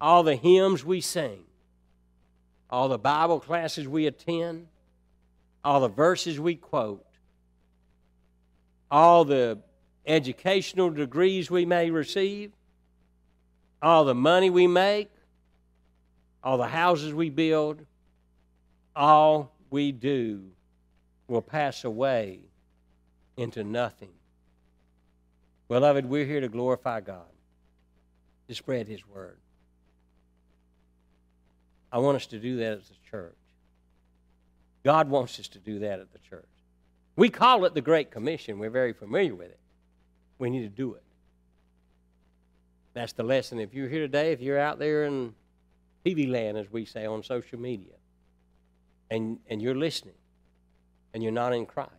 all 0.00 0.24
the 0.24 0.34
hymns 0.34 0.84
we 0.84 1.00
sing, 1.00 1.44
all 2.68 2.88
the 2.88 2.98
Bible 2.98 3.38
classes 3.38 3.86
we 3.86 4.08
attend, 4.08 4.66
all 5.64 5.80
the 5.80 5.88
verses 5.88 6.40
we 6.40 6.56
quote, 6.56 7.04
all 8.90 9.24
the 9.24 9.58
educational 10.06 10.90
degrees 10.90 11.50
we 11.50 11.64
may 11.64 11.90
receive, 11.90 12.52
all 13.82 14.04
the 14.04 14.14
money 14.14 14.50
we 14.50 14.66
make, 14.66 15.10
all 16.42 16.58
the 16.58 16.66
houses 16.66 17.12
we 17.12 17.30
build, 17.30 17.84
all 18.96 19.52
we 19.70 19.92
do 19.92 20.44
will 21.28 21.42
pass 21.42 21.84
away 21.84 22.40
into 23.36 23.62
nothing. 23.62 24.10
Beloved, 25.68 26.06
we're 26.06 26.24
here 26.24 26.40
to 26.40 26.48
glorify 26.48 27.00
God, 27.00 27.30
to 28.48 28.54
spread 28.54 28.88
His 28.88 29.06
word. 29.06 29.36
I 31.92 31.98
want 31.98 32.16
us 32.16 32.26
to 32.26 32.38
do 32.38 32.56
that 32.56 32.78
as 32.78 32.90
a 32.90 33.10
church. 33.10 33.34
God 34.84 35.10
wants 35.10 35.38
us 35.38 35.48
to 35.48 35.58
do 35.58 35.80
that 35.80 36.00
at 36.00 36.12
the 36.12 36.18
church. 36.18 36.44
We 37.18 37.30
call 37.30 37.64
it 37.64 37.74
the 37.74 37.80
Great 37.80 38.12
Commission. 38.12 38.60
We're 38.60 38.70
very 38.70 38.92
familiar 38.92 39.34
with 39.34 39.48
it. 39.48 39.58
We 40.38 40.50
need 40.50 40.62
to 40.62 40.68
do 40.68 40.94
it. 40.94 41.02
That's 42.94 43.12
the 43.12 43.24
lesson. 43.24 43.58
If 43.58 43.74
you're 43.74 43.88
here 43.88 44.02
today, 44.02 44.30
if 44.30 44.40
you're 44.40 44.60
out 44.60 44.78
there 44.78 45.02
in 45.02 45.34
TV 46.06 46.30
land, 46.30 46.56
as 46.56 46.70
we 46.70 46.84
say 46.84 47.06
on 47.06 47.24
social 47.24 47.58
media, 47.58 47.94
and, 49.10 49.40
and 49.50 49.60
you're 49.60 49.74
listening, 49.74 50.14
and 51.12 51.20
you're 51.20 51.32
not 51.32 51.52
in 51.52 51.66
Christ. 51.66 51.90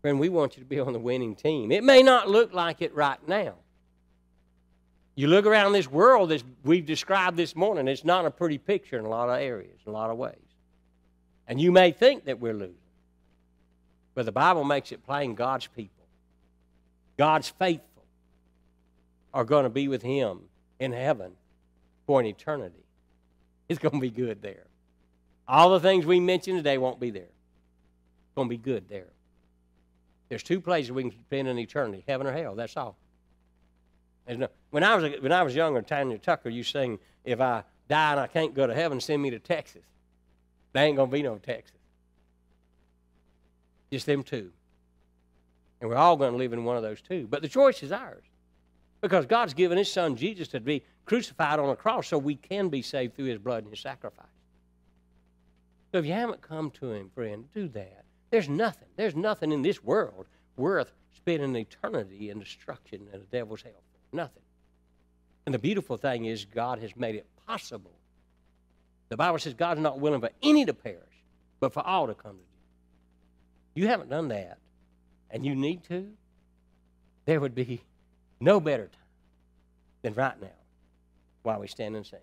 Friend, 0.00 0.20
we 0.20 0.28
want 0.28 0.56
you 0.56 0.62
to 0.62 0.68
be 0.68 0.78
on 0.78 0.92
the 0.92 1.00
winning 1.00 1.34
team. 1.34 1.72
It 1.72 1.82
may 1.82 2.04
not 2.04 2.30
look 2.30 2.54
like 2.54 2.82
it 2.82 2.94
right 2.94 3.18
now. 3.26 3.54
You 5.16 5.26
look 5.26 5.44
around 5.44 5.72
this 5.72 5.90
world 5.90 6.30
as 6.30 6.44
we've 6.62 6.86
described 6.86 7.36
this 7.36 7.56
morning, 7.56 7.88
it's 7.88 8.04
not 8.04 8.26
a 8.26 8.30
pretty 8.30 8.58
picture 8.58 8.96
in 8.96 9.04
a 9.04 9.10
lot 9.10 9.28
of 9.28 9.40
areas, 9.40 9.80
in 9.84 9.90
a 9.90 9.92
lot 9.92 10.10
of 10.10 10.18
ways. 10.18 10.36
And 11.48 11.60
you 11.60 11.72
may 11.72 11.90
think 11.90 12.26
that 12.26 12.38
we're 12.38 12.54
losing. 12.54 12.76
But 14.18 14.26
the 14.26 14.32
Bible 14.32 14.64
makes 14.64 14.90
it 14.90 15.06
plain 15.06 15.36
God's 15.36 15.68
people, 15.68 16.04
God's 17.16 17.50
faithful, 17.50 18.02
are 19.32 19.44
going 19.44 19.62
to 19.62 19.70
be 19.70 19.86
with 19.86 20.02
Him 20.02 20.40
in 20.80 20.90
heaven 20.90 21.30
for 22.04 22.18
an 22.18 22.26
eternity. 22.26 22.82
It's 23.68 23.78
going 23.78 23.94
to 23.94 24.00
be 24.00 24.10
good 24.10 24.42
there. 24.42 24.64
All 25.46 25.70
the 25.70 25.78
things 25.78 26.04
we 26.04 26.18
mentioned 26.18 26.58
today 26.58 26.78
won't 26.78 26.98
be 26.98 27.10
there. 27.10 27.22
It's 27.22 28.34
going 28.34 28.48
to 28.48 28.50
be 28.50 28.56
good 28.56 28.88
there. 28.88 29.06
There's 30.30 30.42
two 30.42 30.60
places 30.60 30.90
we 30.90 31.02
can 31.02 31.12
spend 31.12 31.46
an 31.46 31.56
eternity 31.56 32.02
heaven 32.08 32.26
or 32.26 32.32
hell. 32.32 32.56
That's 32.56 32.76
all. 32.76 32.96
No, 34.28 34.48
when, 34.70 34.82
I 34.82 34.96
was, 34.96 35.12
when 35.20 35.30
I 35.30 35.44
was 35.44 35.54
younger, 35.54 35.80
Tanya 35.80 36.18
Tucker 36.18 36.48
used 36.48 36.72
to 36.72 36.78
sing, 36.80 36.98
If 37.24 37.40
I 37.40 37.62
die 37.88 38.10
and 38.10 38.18
I 38.18 38.26
can't 38.26 38.52
go 38.52 38.66
to 38.66 38.74
heaven, 38.74 39.00
send 39.00 39.22
me 39.22 39.30
to 39.30 39.38
Texas. 39.38 39.84
There 40.72 40.84
ain't 40.84 40.96
going 40.96 41.08
to 41.08 41.12
be 41.12 41.22
no 41.22 41.36
Texas. 41.36 41.77
Just 43.92 44.06
them 44.06 44.22
two. 44.22 44.50
And 45.80 45.88
we're 45.88 45.96
all 45.96 46.16
going 46.16 46.32
to 46.32 46.36
live 46.36 46.52
in 46.52 46.64
one 46.64 46.76
of 46.76 46.82
those 46.82 47.00
two. 47.00 47.26
But 47.28 47.42
the 47.42 47.48
choice 47.48 47.82
is 47.82 47.92
ours. 47.92 48.24
Because 49.00 49.26
God's 49.26 49.54
given 49.54 49.78
His 49.78 49.92
Son 49.92 50.16
Jesus 50.16 50.48
to 50.48 50.60
be 50.60 50.82
crucified 51.04 51.60
on 51.60 51.70
a 51.70 51.76
cross 51.76 52.08
so 52.08 52.18
we 52.18 52.34
can 52.34 52.68
be 52.68 52.82
saved 52.82 53.14
through 53.14 53.26
His 53.26 53.38
blood 53.38 53.62
and 53.62 53.72
His 53.72 53.80
sacrifice. 53.80 54.26
So 55.92 55.98
if 55.98 56.04
you 56.04 56.12
haven't 56.12 56.42
come 56.42 56.70
to 56.72 56.92
Him, 56.92 57.10
friend, 57.14 57.44
do 57.54 57.68
that. 57.68 58.04
There's 58.30 58.48
nothing, 58.48 58.88
there's 58.96 59.16
nothing 59.16 59.52
in 59.52 59.62
this 59.62 59.82
world 59.82 60.26
worth 60.56 60.92
spending 61.16 61.56
eternity 61.56 62.30
in 62.30 62.38
destruction 62.38 63.06
and 63.12 63.22
the 63.22 63.26
devil's 63.26 63.62
hell. 63.62 63.82
Nothing. 64.12 64.42
And 65.46 65.54
the 65.54 65.58
beautiful 65.58 65.96
thing 65.96 66.26
is, 66.26 66.44
God 66.44 66.78
has 66.80 66.94
made 66.96 67.14
it 67.14 67.26
possible. 67.46 67.92
The 69.08 69.16
Bible 69.16 69.38
says 69.38 69.54
God's 69.54 69.80
not 69.80 70.00
willing 70.00 70.20
for 70.20 70.30
any 70.42 70.66
to 70.66 70.74
perish, 70.74 71.24
but 71.60 71.72
for 71.72 71.86
all 71.86 72.06
to 72.06 72.14
come 72.14 72.32
to 72.32 72.38
Jesus. 72.38 72.57
You 73.78 73.86
haven't 73.86 74.10
done 74.10 74.26
that, 74.26 74.58
and 75.30 75.46
you 75.46 75.54
need 75.54 75.84
to. 75.84 76.10
There 77.26 77.38
would 77.38 77.54
be 77.54 77.80
no 78.40 78.58
better 78.58 78.88
time 78.88 79.00
than 80.02 80.14
right 80.14 80.40
now 80.40 80.48
while 81.44 81.60
we 81.60 81.68
stand 81.68 81.94
and 81.94 82.04
sing. 82.04 82.18